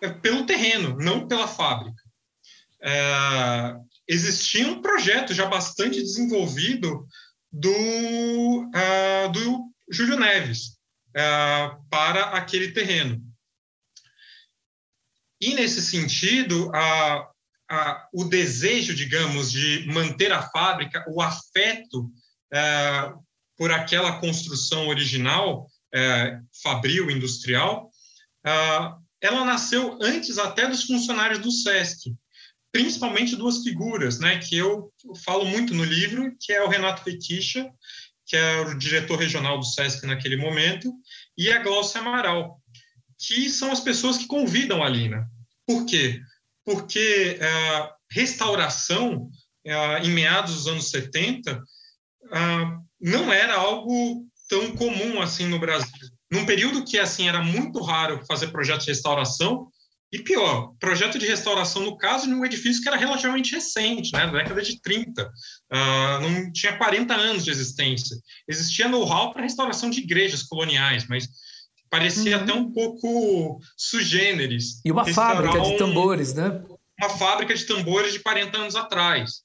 [0.00, 2.02] é, pelo terreno, não pela fábrica.
[2.82, 3.74] É,
[4.08, 7.06] existia um projeto já bastante desenvolvido
[7.52, 10.78] do, uh, do Júlio Neves
[11.10, 13.22] uh, para aquele terreno.
[15.40, 17.32] E, nesse sentido, uh,
[18.14, 22.12] o desejo, digamos, de manter a fábrica, o afeto
[23.56, 25.66] por aquela construção original,
[26.62, 27.90] fabril, industrial,
[29.22, 32.14] ela nasceu antes até dos funcionários do SESC
[32.72, 34.90] principalmente duas figuras, né, que eu
[35.24, 37.70] falo muito no livro, que é o Renato Fequicha,
[38.26, 40.90] que é o diretor regional do SESC naquele momento,
[41.36, 42.58] e a Glaucia Amaral,
[43.18, 45.28] que são as pessoas que convidam a Lina.
[45.66, 46.18] Por quê?
[46.64, 49.28] Porque é, restauração,
[49.64, 51.62] é, em meados dos anos 70,
[52.32, 52.38] é,
[52.98, 55.90] não era algo tão comum assim no Brasil.
[56.30, 59.68] Num período que assim era muito raro fazer projetos de restauração,
[60.12, 64.26] e pior, projeto de restauração, no caso, de um edifício que era relativamente recente, né,
[64.26, 65.28] da década de 30, uh,
[65.70, 68.14] ah, não tinha 40 anos de existência.
[68.46, 71.26] Existia know-how para restauração de igrejas coloniais, mas
[71.88, 72.42] parecia uhum.
[72.42, 74.82] até um pouco sugêneres.
[74.84, 76.62] E uma fábrica de tambores, né?
[77.00, 79.40] Uma fábrica de tambores de 40 anos atrás,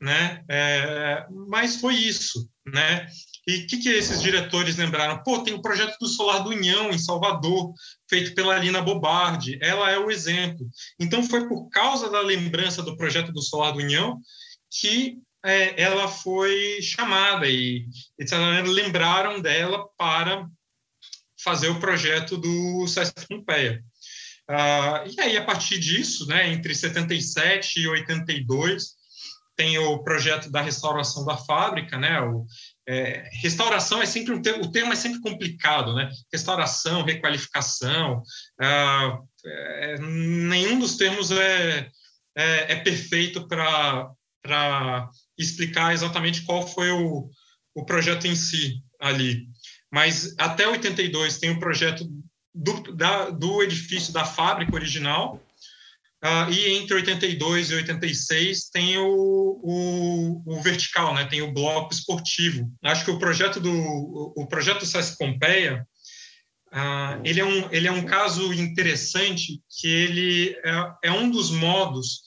[0.00, 0.44] né?
[0.48, 3.08] É, mas foi isso, né?
[3.46, 5.22] E o que, que esses diretores lembraram?
[5.22, 7.72] Pô, tem o projeto do Solar do União, em Salvador,
[8.08, 9.58] feito pela Lina Bobardi.
[9.60, 10.64] Ela é o exemplo.
[10.98, 14.20] Então, foi por causa da lembrança do projeto do Solar do União
[14.70, 17.86] que é, ela foi chamada e,
[18.18, 20.46] de certa maneira, lembraram dela para
[21.42, 23.82] fazer o projeto do Sesc Pompeia.
[24.48, 28.92] Ah, e aí, a partir disso, né, entre 77 e 82,
[29.56, 32.46] tem o projeto da restauração da fábrica, né, o,
[32.86, 36.10] é, restauração é sempre um termo, o termo é sempre complicado, né?
[36.32, 38.22] Restauração, requalificação,
[38.60, 41.88] ah, é, nenhum dos termos é,
[42.36, 47.30] é, é perfeito para explicar exatamente qual foi o,
[47.74, 49.46] o projeto em si ali.
[49.90, 52.04] Mas até 82 tem o projeto
[52.54, 55.40] do, da, do edifício da fábrica original,
[56.24, 61.24] Uh, e entre 82 e 86 tem o, o, o, vertical, né?
[61.24, 62.70] tem o bloco esportivo.
[62.84, 65.84] Acho que o projeto do, o projeto do SESC Pompeia,
[66.68, 71.50] uh, ele, é um, ele é um caso interessante que ele é, é um dos
[71.50, 72.20] modos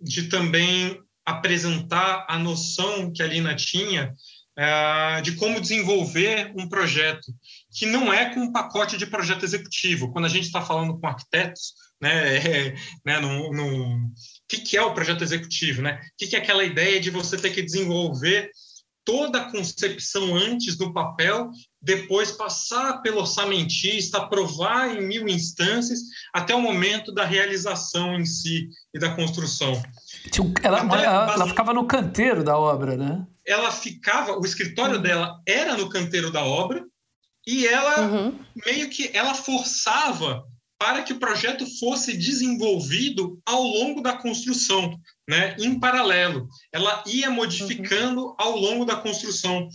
[0.00, 0.96] de também
[1.26, 4.14] apresentar a noção que a Lina tinha
[4.56, 7.32] uh, de como desenvolver um projeto,
[7.72, 10.12] que não é com um pacote de projeto executivo.
[10.12, 12.74] Quando a gente está falando com arquitetos, né, é,
[13.04, 14.12] né, num, num, o
[14.48, 16.00] que, que é o projeto executivo, né?
[16.02, 18.50] O que, que é aquela ideia de você ter que desenvolver
[19.04, 26.00] toda a concepção antes do papel, depois passar pelo orçamentista, aprovar em mil instâncias,
[26.32, 29.82] até o momento da realização em si e da construção.
[30.62, 33.26] Ela, ela, ela ficava no canteiro da obra, né?
[33.44, 35.02] Ela ficava, o escritório uhum.
[35.02, 36.84] dela era no canteiro da obra,
[37.46, 38.38] e ela uhum.
[38.64, 40.44] meio que ela forçava
[40.80, 46.48] para que o projeto fosse desenvolvido ao longo da construção, né, em paralelo.
[46.72, 48.34] Ela ia modificando uhum.
[48.38, 49.68] ao longo da construção,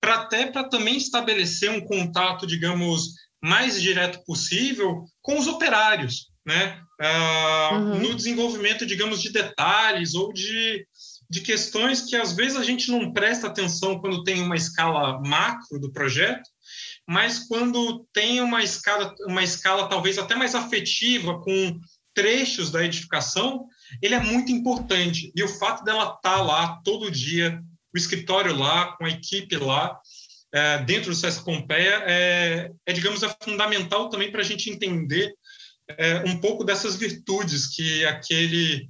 [0.00, 3.08] para até para também estabelecer um contato, digamos,
[3.42, 7.98] mais direto possível com os operários, né, uh, uhum.
[7.98, 10.86] no desenvolvimento, digamos, de detalhes ou de,
[11.28, 15.80] de questões que às vezes a gente não presta atenção quando tem uma escala macro
[15.80, 16.48] do projeto,
[17.06, 21.80] mas quando tem uma escala, uma escala talvez até mais afetiva, com
[22.14, 23.66] trechos da edificação,
[24.00, 25.32] ele é muito importante.
[25.34, 27.60] E o fato dela estar tá lá todo dia,
[27.94, 29.98] o escritório lá, com a equipe lá,
[30.52, 35.34] é, dentro do SESC Pompeia, é, é digamos, é fundamental também para a gente entender
[35.88, 38.86] é, um pouco dessas virtudes que aquele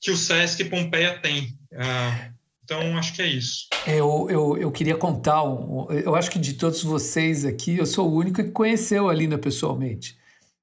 [0.00, 1.56] que o SESC Pompeia tem.
[1.72, 2.32] É,
[2.68, 3.66] então, acho que é isso.
[3.86, 8.06] Eu, eu, eu queria contar, um, eu acho que de todos vocês aqui, eu sou
[8.06, 10.18] o único que conheceu a Linda pessoalmente.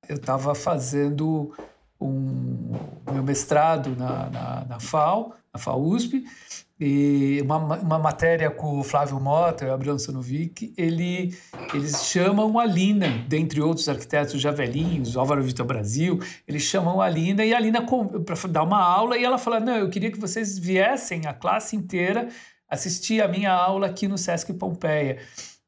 [0.08, 1.52] Eu estava fazendo
[2.00, 2.74] um,
[3.12, 6.24] meu mestrado na, na, na FAO, na FAUSP,
[6.80, 11.34] e uma, uma matéria com o Flávio Mota e o Abraão Sanovic, ele,
[11.74, 17.08] eles chamam a Lina, dentre outros arquitetos já velhinhos, Álvaro Vitor Brasil, eles chamam a
[17.08, 17.86] Lina e a Lina
[18.26, 21.78] para dar uma aula e ela fala, não, eu queria que vocês viessem, a classe
[21.78, 22.28] inteira,
[22.70, 25.20] assistir a minha aula aqui no Sesc Pompeia.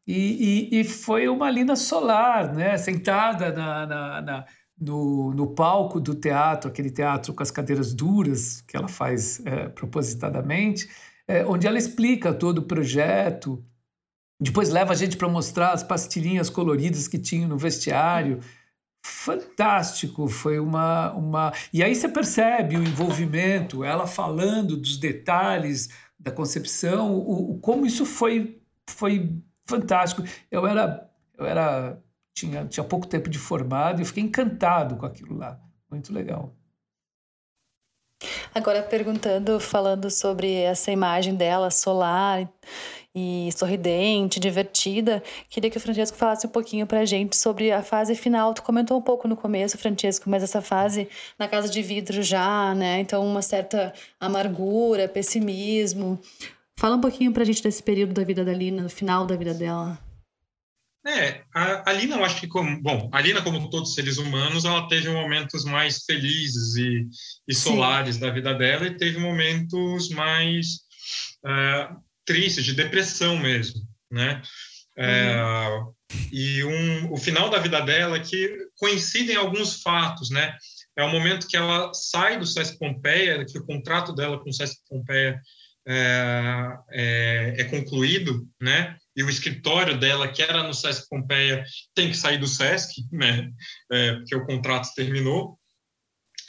[0.06, 2.78] E, e, e foi uma Lina Solar, né?
[2.78, 4.46] sentada na, na, na
[4.80, 9.68] no, no, palco do teatro, aquele teatro com as cadeiras duras que ela faz é,
[9.70, 10.88] propositadamente,
[11.28, 13.64] é, onde ela explica todo o projeto.
[14.40, 18.40] Depois leva a gente para mostrar as pastilhinhas coloridas que tinha no vestiário.
[19.04, 21.54] Fantástico, foi uma, uma.
[21.74, 27.86] E aí você percebe o envolvimento, ela falando dos detalhes da concepção, o, o como
[27.86, 29.34] isso foi, foi
[29.66, 30.24] fantástico.
[30.52, 31.98] Eu era, eu era
[32.38, 35.60] tinha, tinha pouco tempo de formado e eu fiquei encantado com aquilo lá.
[35.90, 36.54] Muito legal.
[38.54, 42.48] Agora perguntando, falando sobre essa imagem dela solar
[43.14, 47.82] e sorridente, divertida, queria que o Francesco falasse um pouquinho para a gente sobre a
[47.82, 48.54] fase final.
[48.54, 51.10] Tu comentou um pouco no começo, Francesco, mas essa fase
[51.40, 53.00] na casa de vidro já, né?
[53.00, 56.20] Então uma certa amargura, pessimismo.
[56.76, 59.36] Fala um pouquinho para a gente desse período da vida da Lina, no final da
[59.36, 60.07] vida dela.
[61.08, 64.18] É, a, a Lina, eu acho que, como, bom, a Lina, como todos os seres
[64.18, 67.08] humanos, ela teve momentos mais felizes e,
[67.48, 70.82] e solares da vida dela e teve momentos mais
[71.46, 71.96] uh,
[72.26, 73.82] tristes, de depressão mesmo,
[74.12, 74.42] né?
[75.00, 75.94] Uhum.
[76.32, 80.58] e um, o final da vida dela que coincidem alguns fatos, né?
[80.98, 84.54] É o momento que ela sai do Sesc Pompeia, que o contrato dela com o
[84.54, 85.40] Sesc Pompeia
[85.88, 88.98] é, é, é concluído, né?
[89.18, 91.66] E o escritório dela, que era no Sesc Pompeia,
[91.96, 93.50] tem que sair do Sesc, né?
[93.92, 95.58] É, porque o contrato terminou,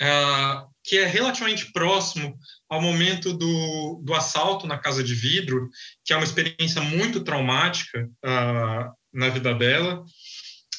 [0.02, 2.38] uh, que é relativamente próximo
[2.68, 5.70] ao momento do, do assalto na Casa de Vidro,
[6.04, 10.04] que é uma experiência muito traumática uh, na vida dela,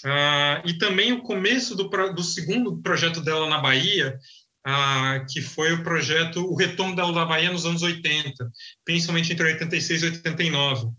[0.06, 4.16] uh, e também o começo do, do segundo projeto dela na Bahia,
[4.64, 8.52] ah, que foi o projeto O Retorno da Bahia nos anos 80,
[8.84, 10.99] principalmente entre 86 e 89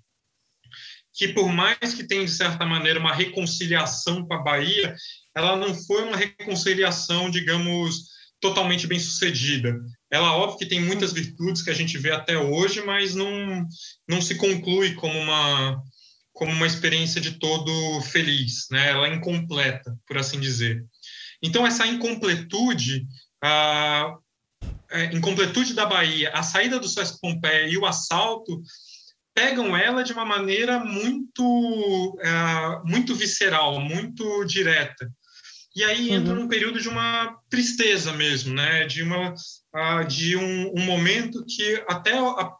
[1.14, 4.94] que por mais que tenha, de certa maneira, uma reconciliação com a Bahia,
[5.36, 9.78] ela não foi uma reconciliação, digamos, totalmente bem sucedida.
[10.10, 13.66] Ela, óbvio que tem muitas virtudes que a gente vê até hoje, mas não,
[14.08, 15.80] não se conclui como uma,
[16.32, 18.90] como uma experiência de todo feliz, né?
[18.90, 20.84] ela é incompleta, por assim dizer.
[21.42, 23.06] Então, essa incompletude,
[23.42, 24.14] a,
[24.90, 28.60] a incompletude da Bahia, a saída do Sesc Pompeia e o assalto
[29.40, 35.10] pegam ela de uma maneira muito, uh, muito visceral, muito direta.
[35.74, 36.40] E aí entra uhum.
[36.40, 38.84] num período de uma tristeza mesmo, né?
[38.84, 42.52] De, uma, uh, de um, um, momento que até a,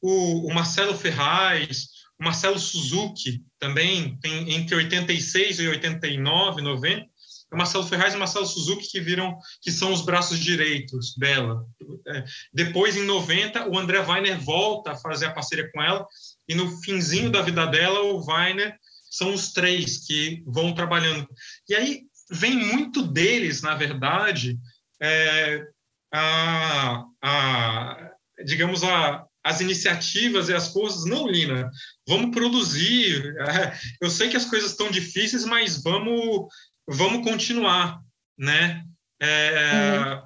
[0.00, 7.06] o, o, Marcelo Ferraz, o Marcelo Suzuki também, tem, entre 86 e 89, 90,
[7.54, 11.64] o Marcelo Ferraz e Marcelo Suzuki que viram que são os braços direitos dela.
[12.08, 16.06] É, depois, em 90, o André Weiner volta a fazer a parceria com ela
[16.48, 18.76] e no finzinho da vida dela, o Weiner
[19.08, 21.28] são os três que vão trabalhando.
[21.68, 24.58] E aí vem muito deles, na verdade,
[25.00, 25.64] é,
[26.12, 28.10] a, a,
[28.44, 31.04] digamos, a, as iniciativas e as coisas.
[31.04, 31.70] Não, Lina,
[32.08, 33.36] vamos produzir.
[33.38, 36.48] É, eu sei que as coisas estão difíceis, mas vamos
[36.88, 38.00] vamos continuar,
[38.38, 38.84] né?
[39.20, 40.22] É, uhum.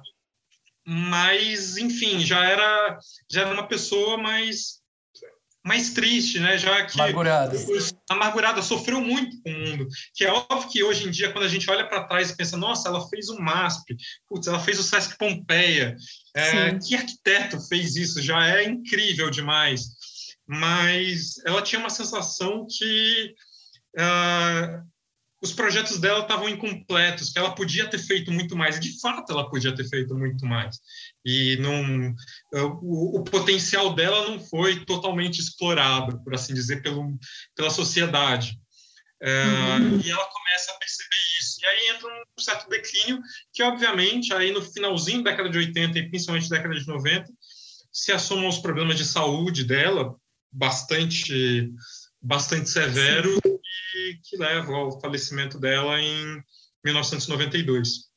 [0.85, 2.99] Mas, enfim, já era,
[3.29, 4.79] já era uma pessoa mais,
[5.63, 6.57] mais triste, né?
[6.57, 7.55] Já que amargurada.
[8.09, 9.87] amargurada sofreu muito com o mundo.
[10.15, 12.57] Que é óbvio que hoje em dia, quando a gente olha para trás e pensa,
[12.57, 13.95] nossa, ela fez o MASP,
[14.27, 15.95] putz, ela fez o Sesc Pompeia,
[16.35, 18.21] é, que arquiteto fez isso?
[18.21, 19.83] Já é incrível demais.
[20.47, 23.35] Mas ela tinha uma sensação que
[23.95, 24.83] uh,
[25.41, 28.77] os projetos dela estavam incompletos, que ela podia ter feito muito mais.
[28.77, 30.77] E, de fato, ela podia ter feito muito mais.
[31.25, 32.13] E não,
[32.81, 37.17] o, o potencial dela não foi totalmente explorado, por assim dizer, pelo,
[37.55, 38.59] pela sociedade.
[39.21, 39.99] É, uhum.
[40.01, 41.59] E ela começa a perceber isso.
[41.61, 43.19] E aí entra um certo declínio,
[43.53, 47.25] que, obviamente, aí no finalzinho da década de 80 e principalmente da década de 90,
[47.91, 50.15] se assomam os problemas de saúde dela,
[50.51, 51.71] bastante,
[52.21, 53.39] bastante severos,
[54.23, 56.41] que, leva ao falecimento dela em
[56.83, 58.09] 1992.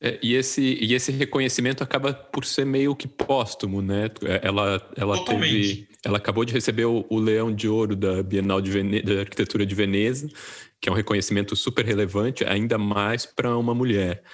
[0.00, 4.06] É, e, esse, e esse reconhecimento acaba por ser meio que póstumo, né?
[4.22, 8.60] É, ela, ela teve, ela acabou de receber o, o Leão de Ouro da Bienal
[8.60, 10.28] de Vene, da Arquitetura de Veneza,
[10.80, 14.24] que é um reconhecimento super relevante, ainda mais para uma mulher.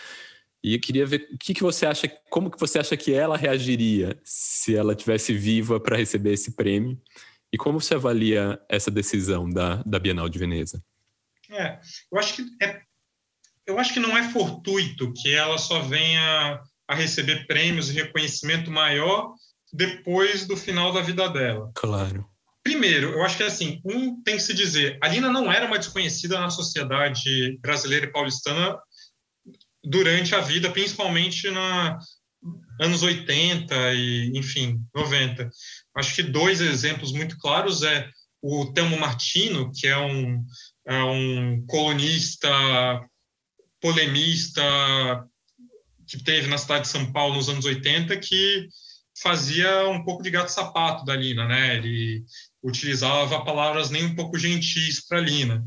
[0.65, 3.37] E eu queria ver o que, que você acha, como que você acha que ela
[3.37, 6.99] reagiria se ela tivesse viva para receber esse prêmio?
[7.53, 10.83] E como você avalia essa decisão da, da Bienal de Veneza?
[11.51, 11.79] É,
[12.13, 12.83] eu acho que é,
[13.67, 18.71] eu acho que não é fortuito que ela só venha a receber prêmios e reconhecimento
[18.71, 19.35] maior
[19.73, 21.71] depois do final da vida dela.
[21.75, 22.27] Claro.
[22.63, 25.79] Primeiro, eu acho que assim, um tem que se dizer, a Lina não era uma
[25.79, 28.79] desconhecida na sociedade brasileira e paulistana
[29.83, 31.99] durante a vida, principalmente na
[32.81, 35.51] anos 80 e, enfim, 90.
[35.99, 38.09] Acho que dois exemplos muito claros é
[38.41, 40.45] o Telmo Martino, que é um,
[40.87, 42.49] é um colunista,
[43.81, 44.63] polemista,
[46.07, 48.69] que teve na cidade de São Paulo nos anos 80, que
[49.21, 51.77] fazia um pouco de gato-sapato da Lina, né?
[51.77, 52.25] Ele
[52.63, 55.67] utilizava palavras nem um pouco gentis para Lina,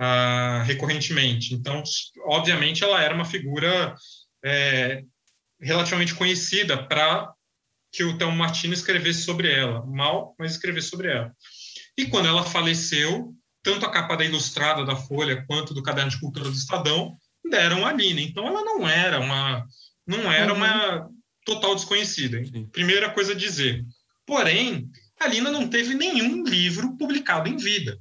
[0.00, 1.54] uh, recorrentemente.
[1.54, 1.82] Então,
[2.26, 3.94] obviamente, ela era uma figura
[4.44, 5.04] é,
[5.60, 7.32] relativamente conhecida para
[7.90, 9.84] que o Thelmo Martino escrevesse sobre ela.
[9.86, 11.32] Mal, mas escrevesse sobre ela.
[11.96, 16.20] E quando ela faleceu, tanto a capa da Ilustrada da Folha quanto do Caderno de
[16.20, 17.16] Cultura do Estadão
[17.48, 18.20] deram a Lina.
[18.20, 19.66] Então, ela não era uma
[20.06, 20.58] não era uhum.
[20.58, 21.10] uma
[21.44, 22.38] total desconhecida.
[22.38, 22.68] Hein?
[22.72, 23.84] Primeira coisa a dizer.
[24.26, 27.98] Porém, a Lina não teve nenhum livro publicado em vida.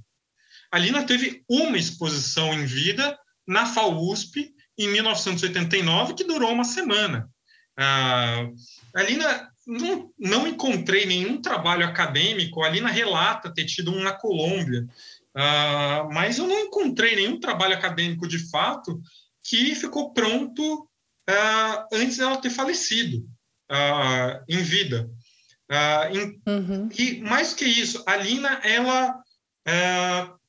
[0.71, 7.29] A Lina teve uma exposição em vida na FAUSP em 1989, que durou uma semana.
[7.77, 8.47] Ah,
[8.95, 12.63] a Lina não, não, encontrei nenhum trabalho acadêmico.
[12.63, 14.87] A Lina relata ter tido um na Colômbia,
[15.35, 19.01] ah, mas eu não encontrei nenhum trabalho acadêmico de fato
[19.43, 20.89] que ficou pronto
[21.29, 23.27] ah, antes dela ter falecido
[23.71, 25.09] uh, em vida.
[25.69, 26.89] Uh, em, uhum.
[26.97, 30.39] E mais que isso, a Lina, ela, uh,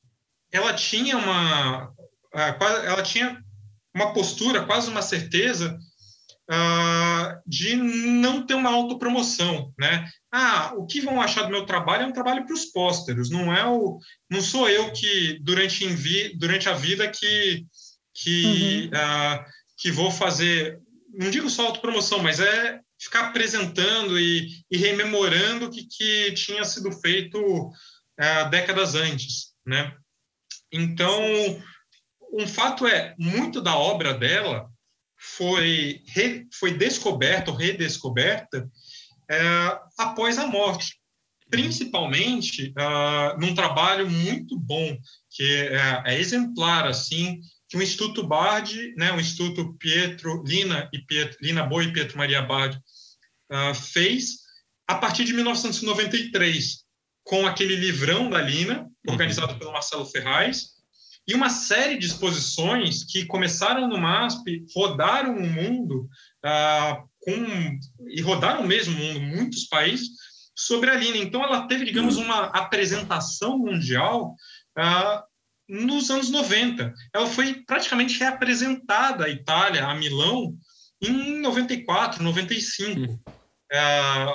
[0.53, 1.93] ela tinha uma,
[2.33, 3.43] ela tinha
[3.95, 5.77] uma postura, quase uma certeza
[7.47, 10.09] de não ter uma autopromoção, né?
[10.33, 13.55] Ah, o que vão achar do meu trabalho é um trabalho para os pósteros, não
[13.55, 13.99] é o,
[14.31, 15.87] não sou eu que durante,
[16.37, 17.67] durante a vida que
[18.15, 19.45] que uhum.
[19.77, 20.81] que vou fazer,
[21.15, 26.65] não digo só autopromoção, mas é ficar apresentando e, e rememorando o que, que, tinha
[26.65, 29.95] sido feito uh, décadas antes, né?
[30.73, 31.23] Então,
[32.33, 34.69] um fato é, muito da obra dela
[35.19, 38.71] foi, re, foi descoberta ou redescoberta
[39.31, 40.99] uh, após a morte,
[41.51, 44.97] principalmente uh, num trabalho muito bom,
[45.31, 50.99] que é, é exemplar, assim, que o Instituto Bard, né, o Instituto Pietro Lina e
[51.01, 52.79] Pietro, Lina Boa e Pietro Maria Bard
[53.53, 54.49] uh, fez
[54.87, 56.85] a partir de 1993,
[57.23, 59.13] com aquele livrão da Lina, uhum.
[59.13, 59.59] organizado uhum.
[59.59, 60.78] pelo Marcelo Ferraz,
[61.29, 66.09] e uma série de exposições que começaram no MASP, rodaram o mundo,
[66.43, 70.09] uh, com, e rodaram mesmo o mundo, muitos países,
[70.57, 71.19] sobre a Lina.
[71.19, 74.35] Então, ela teve, digamos, uma apresentação mundial
[74.79, 75.23] uh,
[75.69, 76.95] nos anos 90.
[77.13, 80.57] Ela foi praticamente reapresentada à Itália, a Milão,
[81.03, 83.01] em 94, 95.
[83.01, 83.19] Uhum.
[83.71, 84.27] É,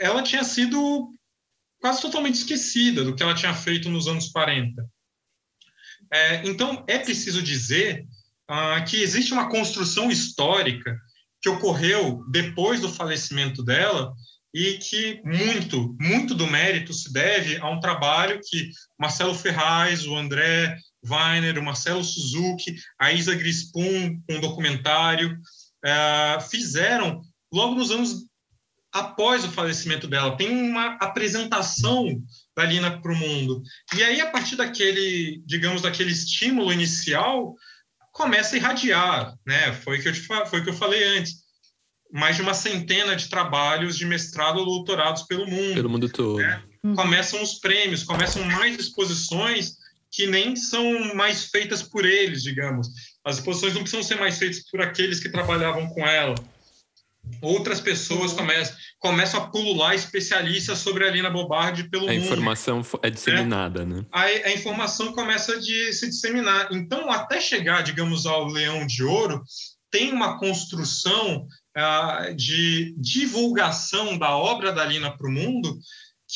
[0.00, 1.12] ela tinha sido
[1.80, 4.84] quase totalmente esquecida do que ela tinha feito nos anos 40.
[6.12, 8.06] É, então, é preciso dizer
[8.46, 11.00] ah, que existe uma construção histórica
[11.40, 14.12] que ocorreu depois do falecimento dela
[14.54, 20.14] e que muito, muito do mérito se deve a um trabalho que Marcelo Ferraz, o
[20.14, 25.36] André Weiner, o Marcelo Suzuki, a Isa Grispun, um documentário,
[25.84, 28.26] é, fizeram logo nos anos
[28.92, 30.36] após o falecimento dela.
[30.36, 32.22] Tem uma apresentação
[32.56, 33.62] da Lina para o mundo.
[33.94, 37.54] E aí, a partir daquele, digamos, daquele estímulo inicial,
[38.12, 39.72] começa a irradiar, né?
[39.72, 41.42] Foi o que eu, te, foi o que eu falei antes.
[42.12, 45.74] Mais de uma centena de trabalhos de mestrado ou doutorados pelo mundo.
[45.74, 46.38] Pelo mundo todo.
[46.38, 46.62] Né?
[46.84, 46.94] Uhum.
[46.94, 49.78] Começam os prêmios, começam mais exposições
[50.10, 52.88] que nem são mais feitas por eles, digamos.
[53.24, 56.34] As exposições não precisam ser mais feitas por aqueles que trabalhavam com ela
[57.40, 58.38] outras pessoas uhum.
[58.38, 62.22] começam, começam a pulular especialistas sobre a Lina Bobardi pelo a mundo.
[62.22, 63.96] A informação é disseminada, né?
[63.96, 64.06] né?
[64.12, 66.68] A, a, informação começa a de, se disseminar.
[66.72, 69.42] Então, até chegar, digamos, ao Leão de Ouro,
[69.90, 71.46] tem uma construção
[71.76, 75.78] uh, de divulgação da obra da Lina para o mundo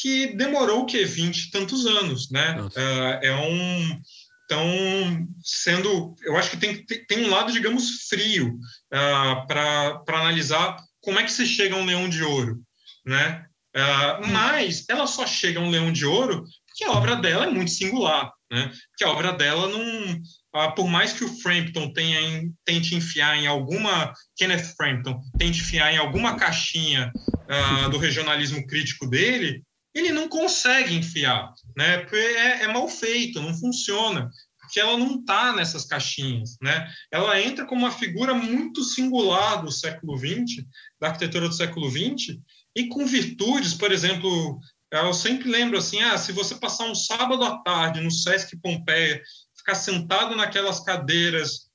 [0.01, 1.05] que demorou o quê?
[1.05, 2.61] 20 e tantos anos, né?
[2.61, 4.01] Uh, é um
[4.47, 10.77] então, sendo, eu acho que tem, tem um lado, digamos, frio uh, ah, para analisar
[11.01, 12.63] como é que se chega a um leão de ouro,
[13.05, 13.45] né?
[13.77, 17.51] Uh, mas ela só chega a um leão de ouro porque a obra dela é
[17.51, 18.71] muito singular, né?
[18.91, 23.37] Porque a obra dela não, uh, por mais que o Frampton tenha em, tente enfiar
[23.37, 29.63] em alguma, Kenneth Frampton tente enfiar em alguma caixinha uh, do regionalismo crítico dele,
[29.99, 31.99] ele não consegue enfiar, né?
[31.99, 34.31] Porque é, é mal feito, não funciona,
[34.61, 36.93] porque ela não está nessas caixinhas, né?
[37.11, 40.67] Ela entra como uma figura muito singular do século XX,
[41.01, 42.39] da arquitetura do século XX,
[42.75, 44.61] e com virtudes, por exemplo,
[44.93, 49.23] eu sempre lembro assim, ah, se você passar um sábado à tarde no Sesc Pompeia,
[49.57, 51.71] ficar sentado naquelas cadeiras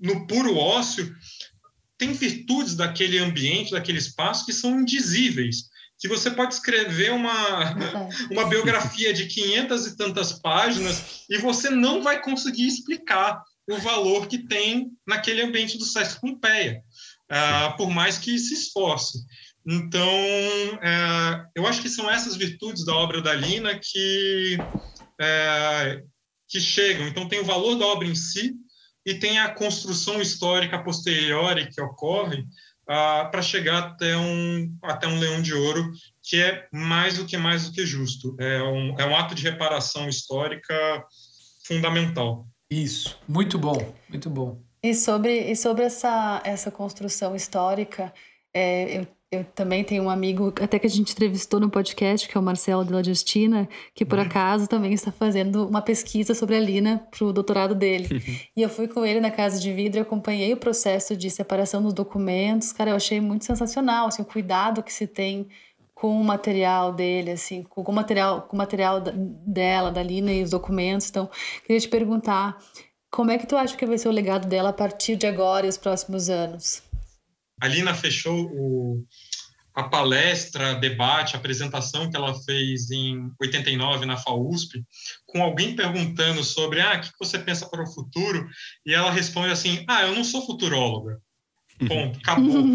[0.00, 1.14] no puro ócio,
[1.98, 5.68] tem virtudes daquele ambiente, daquele espaço que são indizíveis.
[5.98, 7.74] Que você pode escrever uma,
[8.30, 14.26] uma biografia de 500 e tantas páginas e você não vai conseguir explicar o valor
[14.26, 16.82] que tem naquele ambiente do Sesc Pompeia,
[17.30, 19.18] uh, por mais que se esforce.
[19.66, 20.10] Então,
[20.82, 24.58] é, eu acho que são essas virtudes da obra da Lina que,
[25.18, 26.02] é,
[26.48, 27.08] que chegam.
[27.08, 28.52] Então, tem o valor da obra em si
[29.06, 32.44] e tem a construção histórica posterior que ocorre
[32.88, 35.90] ah, para chegar até um, até um leão de ouro,
[36.22, 38.36] que é mais do que mais do que justo.
[38.38, 40.74] É um, é um ato de reparação histórica
[41.66, 42.46] fundamental.
[42.70, 44.60] Isso, muito bom, muito bom.
[44.82, 48.12] E sobre, e sobre essa, essa construção histórica,
[48.52, 52.36] é, eu eu também tenho um amigo, até que a gente entrevistou no podcast, que
[52.36, 54.24] é o Marcelo de la Justina, que por uhum.
[54.24, 58.08] acaso também está fazendo uma pesquisa sobre a Lina para o doutorado dele.
[58.12, 58.36] Uhum.
[58.56, 61.82] e eu fui com ele na casa de vidro e acompanhei o processo de separação
[61.82, 62.72] dos documentos.
[62.72, 65.48] Cara, eu achei muito sensacional, assim, o cuidado que se tem
[65.94, 70.42] com o material dele, assim, com o material, com o material dela, da Lina e
[70.42, 71.08] os documentos.
[71.08, 71.30] Então,
[71.64, 72.58] queria te perguntar,
[73.10, 75.66] como é que tu acha que vai ser o legado dela a partir de agora
[75.66, 76.82] e os próximos anos?
[77.60, 79.04] A Lina fechou o,
[79.74, 84.84] a palestra, debate, apresentação que ela fez em 89 na FAUSP,
[85.26, 88.46] com alguém perguntando sobre ah, o que você pensa para o futuro,
[88.86, 91.18] e ela responde assim: ah, eu não sou futuróloga.
[91.88, 92.62] Ponto, acabou.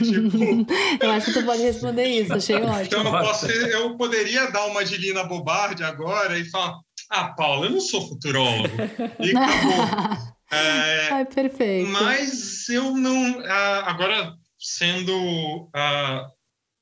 [0.00, 1.04] tipo...
[1.04, 2.80] Eu acho que tu pode responder isso, achei ótimo.
[2.80, 6.78] Então eu, posso, eu poderia dar uma de Lina Bobardi agora e falar:
[7.10, 8.74] ah, Paula, eu não sou futurólogo.
[9.20, 10.32] E acabou.
[10.52, 11.88] É, Ai, perfeito.
[11.88, 13.40] Mas eu não.
[13.86, 15.70] agora, sendo,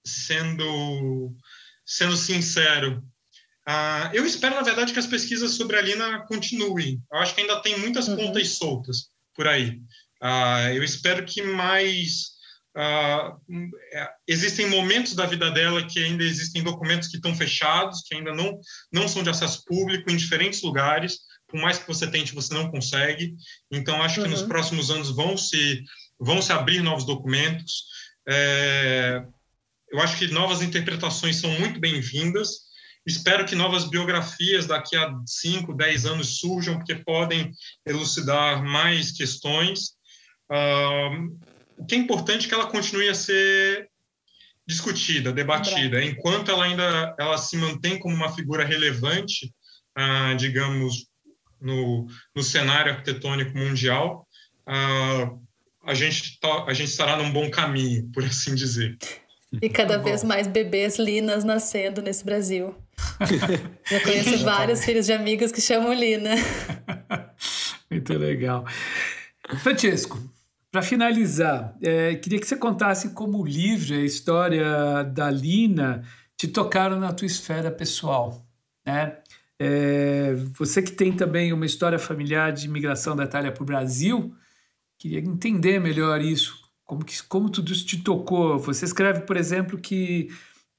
[0.05, 1.35] sendo,
[1.85, 3.03] sendo sincero,
[4.12, 7.03] eu espero, na verdade, que as pesquisas sobre a Lina continuem.
[7.12, 8.16] Eu acho que ainda tem muitas uhum.
[8.16, 9.81] pontas soltas por aí.
[10.74, 12.39] eu espero que mais.
[12.76, 13.37] Uh,
[14.28, 18.61] existem momentos da vida dela que ainda existem documentos que estão fechados, que ainda não,
[18.93, 21.18] não são de acesso público em diferentes lugares,
[21.49, 23.35] por mais que você tente, você não consegue.
[23.72, 24.26] Então, acho uhum.
[24.26, 24.49] que nos uhum.
[24.49, 25.83] próximos anos vão se,
[26.21, 27.87] vão se abrir novos documentos.
[28.29, 29.25] É,
[29.91, 32.68] eu acho que novas interpretações são muito bem-vindas.
[33.07, 37.51] Espero que novas biografias daqui a 5, 10 anos surjam, porque podem
[37.87, 39.95] elucidar mais questões.
[40.51, 41.37] Uh,
[41.79, 43.89] o que é importante é que ela continue a ser
[44.66, 49.53] discutida, debatida, enquanto ela ainda ela se mantém como uma figura relevante,
[49.99, 51.07] uh, digamos,
[51.61, 52.07] no,
[52.37, 54.29] no cenário arquitetônico mundial,
[54.68, 55.43] uh,
[55.83, 58.97] a, gente a gente estará num bom caminho, por assim dizer.
[59.61, 62.74] E cada tá vez mais bebês linas nascendo nesse Brasil.
[63.91, 66.35] Já conheço vários filhos de amigos que chamam Lina.
[67.91, 68.64] Muito legal.
[69.62, 70.22] Francesco,
[70.70, 76.05] para finalizar, é, queria que você contasse como o livro e a história da Lina
[76.37, 78.47] te tocaram na tua esfera pessoal.
[78.87, 79.16] Né?
[79.59, 84.33] É, você que tem também uma história familiar de imigração da Itália para o Brasil,
[85.01, 86.61] queria entender melhor isso.
[86.84, 88.59] Como, que, como tudo isso te tocou?
[88.59, 90.28] Você escreve, por exemplo, que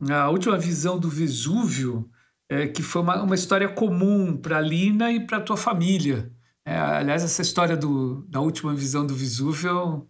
[0.09, 2.09] a última visão do Vesúvio,
[2.47, 6.31] é, que foi uma, uma história comum para a Lina e para tua família.
[6.63, 10.07] É, aliás, essa história do, da última visão do Vesúvio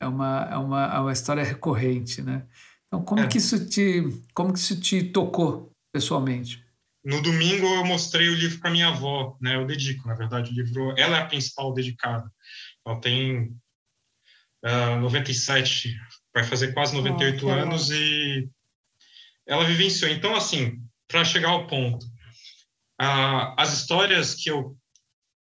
[0.00, 2.46] é uma, é uma, é uma história recorrente, né?
[2.88, 3.26] Então, como, é.
[3.26, 4.02] que isso te,
[4.34, 6.64] como que isso te tocou pessoalmente?
[7.04, 9.56] No domingo eu mostrei o livro para minha avó, né?
[9.56, 10.94] Eu dedico, na verdade, o livro.
[10.96, 12.32] Ela é a principal dedicada.
[12.86, 13.56] Ela tem
[14.64, 15.94] uh, 97,
[16.32, 18.48] vai fazer quase 98 oh, anos e
[19.46, 20.10] ela vivenciou.
[20.10, 22.04] Então, assim, para chegar ao ponto,
[23.00, 24.76] uh, as histórias que eu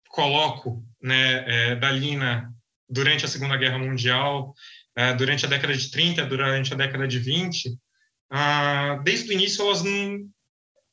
[0.09, 2.51] coloco, né, é, da Lina
[2.89, 4.53] durante a Segunda Guerra Mundial,
[4.95, 7.77] é, durante a década de 30, durante a década de 20, uh,
[8.31, 10.27] ah, desde o início elas não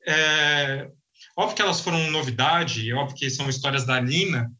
[0.06, 0.90] é,
[1.36, 4.52] óbvio que elas foram novidade, óbvio que são histórias da Nina,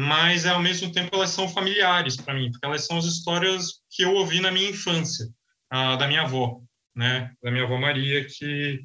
[0.00, 4.04] mas ao mesmo tempo elas são familiares para mim, porque elas são as histórias que
[4.04, 5.26] eu ouvi na minha infância,
[5.68, 6.60] a, da minha avó,
[6.94, 8.78] né, da minha avó Maria, que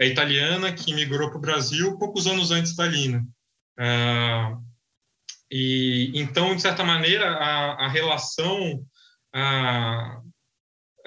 [0.00, 3.24] é italiana, que migrou para o Brasil poucos anos antes da Lina.
[3.78, 4.58] Ah,
[5.48, 8.84] e então, de certa maneira, a, a relação
[9.32, 10.20] a,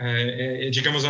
[0.02, 1.04] é, é, digamos,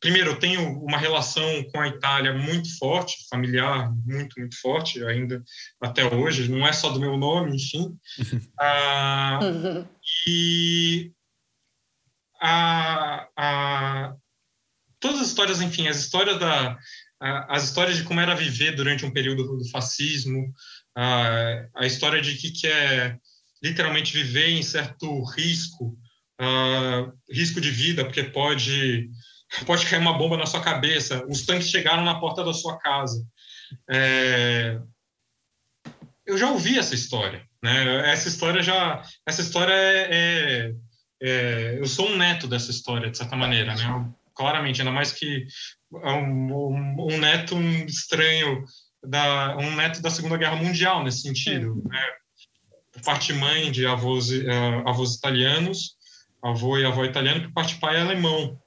[0.00, 5.42] primeiro, eu tenho uma relação com a Itália muito forte, familiar, muito, muito forte, ainda
[5.80, 7.96] até hoje, não é só do meu nome, enfim.
[8.58, 9.86] ah, uhum.
[10.26, 11.12] E
[12.40, 14.14] a, a,
[14.98, 16.76] todas as histórias, enfim, as histórias da,
[17.48, 20.52] as histórias de como era viver durante um período do fascismo,
[20.96, 23.16] a, a história de que, que é
[23.62, 25.96] literalmente viver em certo risco,
[26.40, 29.10] uh, risco de vida, porque pode
[29.66, 33.24] pode cair uma bomba na sua cabeça, os tanques chegaram na porta da sua casa.
[33.88, 34.78] É,
[36.26, 38.10] eu já ouvi essa história, né?
[38.10, 40.74] Essa história já, essa história é, é,
[41.22, 44.10] é, eu sou um neto dessa história de certa maneira, né?
[44.34, 45.46] Claramente, ainda mais que
[45.92, 48.64] um, um, um neto estranho
[49.06, 52.02] da um neto da Segunda Guerra Mundial nesse sentido, né?
[52.92, 55.96] Por parte mãe de avós uh, avós italianos,
[56.44, 58.58] avô e avó italiano, por parte pai é alemão.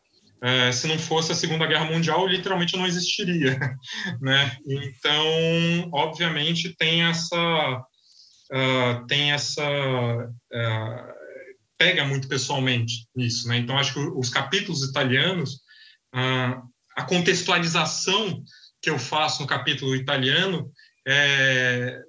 [0.42, 3.58] É, se não fosse a Segunda Guerra Mundial, literalmente não existiria,
[4.22, 4.56] né?
[4.68, 7.82] Então, obviamente, tem essa
[8.52, 11.14] uh, tem essa uh,
[11.78, 13.58] pega muito pessoalmente nisso, né?
[13.58, 15.56] Então, acho que os capítulos italianos,
[16.14, 16.62] uh,
[16.96, 18.44] a contextualização
[18.82, 20.72] que eu faço no capítulo italiano,
[21.08, 22.02] é,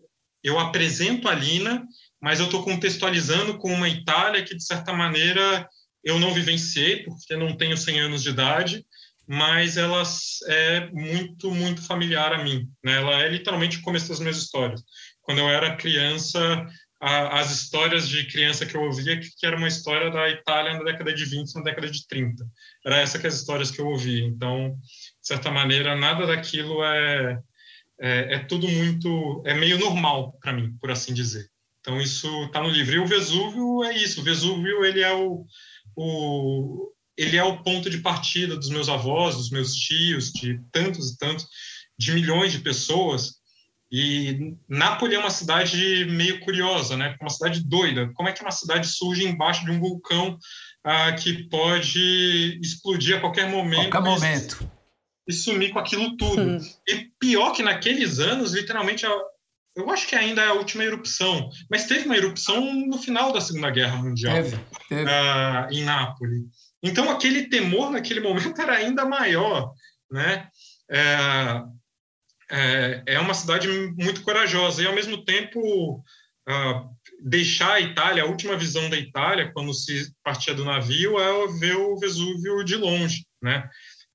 [0.43, 1.85] eu apresento a Lina,
[2.21, 5.69] mas eu estou contextualizando com uma Itália que, de certa maneira,
[6.03, 8.85] eu não vivenciei, porque não tenho 100 anos de idade,
[9.27, 10.03] mas ela
[10.47, 12.67] é muito, muito familiar a mim.
[12.83, 12.95] Né?
[12.95, 14.83] Ela é literalmente o começo das minhas histórias.
[15.21, 16.67] Quando eu era criança,
[17.01, 20.75] a, as histórias de criança que eu ouvia, que, que, era uma história da Itália
[20.75, 22.45] na década de 20, na década de 30.
[22.85, 24.25] Era essa que as histórias que eu ouvia.
[24.25, 27.39] Então, de certa maneira, nada daquilo é,
[28.01, 29.43] é, é tudo muito...
[29.45, 31.51] é meio normal para mim, por assim dizer.
[31.89, 32.95] Então, isso está no livro.
[32.95, 34.21] E o Vesúvio é isso.
[34.21, 35.47] O Vesúvio, ele é o
[35.97, 41.11] o, ele é o ponto de partida dos meus avós, dos meus tios, de tantos
[41.11, 41.49] e tantos,
[41.99, 43.39] de milhões de pessoas.
[43.91, 47.17] E Nápoles é uma cidade meio curiosa, né?
[47.23, 48.13] Uma cidade doida.
[48.15, 50.39] Como é que uma cidade surge embaixo de um vulcão
[50.85, 53.91] ah, que pode explodir a qualquer momento?
[53.91, 54.71] Qualquer momento.
[55.27, 56.43] E, e sumir com aquilo tudo.
[56.43, 56.59] Hum.
[56.87, 59.07] E pior que naqueles anos, literalmente,
[59.79, 63.41] eu acho que ainda é a última erupção, mas teve uma erupção no final da
[63.41, 65.05] Segunda Guerra Mundial, teve, teve.
[65.05, 66.43] Uh, em Nápoles.
[66.83, 69.73] Então, aquele temor naquele momento era ainda maior,
[70.11, 70.49] né?
[70.91, 71.63] É,
[72.51, 76.03] é, é uma cidade muito corajosa e, ao mesmo tempo,
[76.49, 76.91] uh,
[77.23, 81.77] deixar a Itália, a última visão da Itália, quando se partia do navio, é ver
[81.77, 83.69] o Vesúvio de longe, né?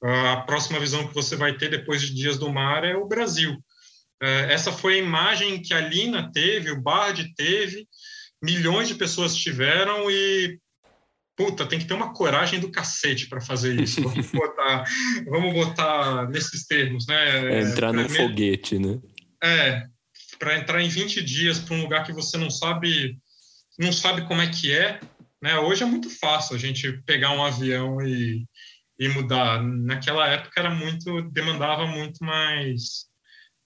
[0.05, 3.57] A próxima visão que você vai ter depois de Dias do Mar é o Brasil.
[4.23, 7.85] É, essa foi a imagem que a Lina teve, o Bard teve,
[8.41, 10.57] milhões de pessoas tiveram e
[11.35, 13.99] puta, tem que ter uma coragem do cacete para fazer isso.
[14.07, 14.85] Vamos botar,
[15.27, 17.53] vamos botar nesses termos, né?
[17.53, 18.97] É entrar num foguete, né?
[19.43, 19.83] É,
[20.39, 23.17] para entrar em 20 dias para um lugar que você não sabe,
[23.77, 25.01] não sabe como é que é,
[25.41, 25.59] né?
[25.59, 28.45] Hoje é muito fácil a gente pegar um avião e,
[28.97, 29.61] e mudar.
[29.61, 33.11] Naquela época era muito, demandava muito mais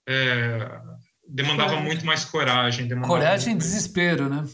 [0.08, 0.82] é,
[1.28, 1.86] demandava coragem.
[1.86, 3.02] muito mais coragem.
[3.02, 4.48] Coragem e desespero, né?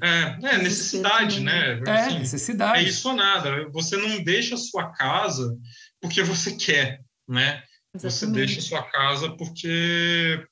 [0.00, 1.80] É, é necessidade, né?
[1.86, 2.78] É, assim, necessidade.
[2.78, 3.68] É isso ou nada.
[3.70, 5.56] Você não deixa a sua casa
[6.00, 7.62] porque você quer, né?
[7.94, 8.12] Exatamente.
[8.12, 10.46] Você deixa a sua casa porque,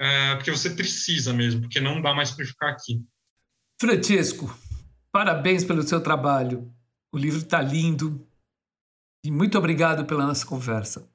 [0.00, 3.02] é, porque você precisa mesmo, porque não dá mais para ficar aqui.
[3.80, 4.56] Francisco,
[5.12, 6.72] parabéns pelo seu trabalho.
[7.12, 8.26] O livro está lindo.
[9.24, 11.09] E muito obrigado pela nossa conversa.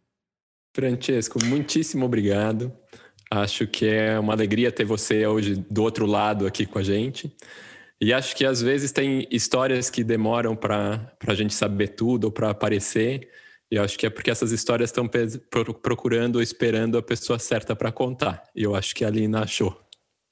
[0.76, 2.70] Francesco, muitíssimo obrigado.
[3.32, 7.34] Acho que é uma alegria ter você hoje do outro lado aqui com a gente.
[8.02, 12.32] E acho que às vezes tem histórias que demoram para a gente saber tudo ou
[12.32, 13.30] para aparecer.
[13.72, 15.10] E acho que é porque essas histórias estão
[15.82, 18.44] procurando ou esperando a pessoa certa para contar.
[18.54, 19.80] E eu acho que a Lina achou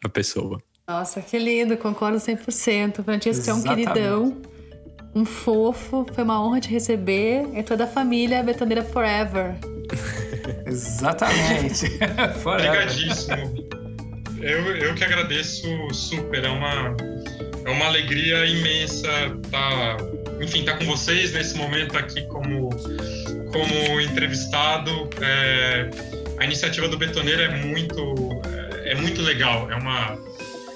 [0.03, 0.61] a pessoa.
[0.85, 3.01] Nossa, que lindo, concordo 100%.
[3.01, 4.41] Francisco é um queridão,
[5.15, 7.47] um fofo, foi uma honra te receber.
[7.53, 9.55] É toda a família Betoneira Forever.
[10.73, 11.85] Exatamente.
[12.43, 13.67] Obrigadíssimo.
[14.41, 16.43] Eu, eu que agradeço super.
[16.43, 16.97] É uma,
[17.65, 19.07] é uma alegria imensa
[19.43, 19.97] estar, tá,
[20.41, 22.69] enfim, estar tá com vocês nesse momento aqui como,
[23.51, 25.09] como entrevistado.
[25.21, 25.89] É,
[26.39, 28.41] a iniciativa do Betoneiro é muito,
[28.83, 29.71] é, é muito legal.
[29.71, 30.17] É uma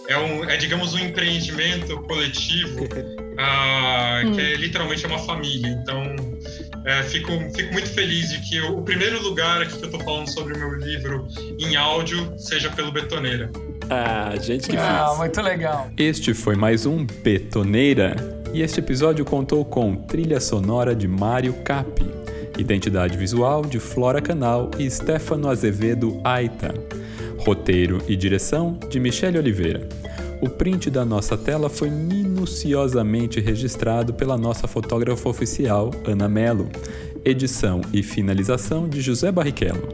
[0.08, 5.68] é, um, é digamos um empreendimento coletivo uh, que é literalmente uma família.
[5.68, 6.16] Então
[6.88, 10.00] é, fico, fico muito feliz de que o, o primeiro lugar aqui que eu estou
[10.00, 11.28] falando sobre o meu livro
[11.60, 13.52] em áudio seja pelo Betoneira.
[13.90, 15.18] Ah, gente que ah, fez.
[15.18, 15.92] muito legal.
[15.98, 18.16] Este foi mais um Betoneira
[18.54, 22.10] e este episódio contou com trilha sonora de Mário Capi,
[22.58, 26.74] identidade visual de Flora Canal e Stefano Azevedo Aita,
[27.40, 29.90] roteiro e direção de Michele Oliveira.
[30.40, 36.70] O print da nossa tela foi minuciosamente registrado pela nossa fotógrafa oficial, Ana Melo.
[37.26, 39.90] edição e finalização de José Barrichello.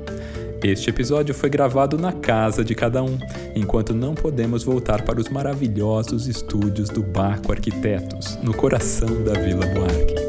[0.64, 3.18] Este episódio foi gravado na casa de cada um,
[3.56, 9.66] enquanto não podemos voltar para os maravilhosos estúdios do Baco Arquitetos, no coração da Vila
[9.68, 10.23] Buarque.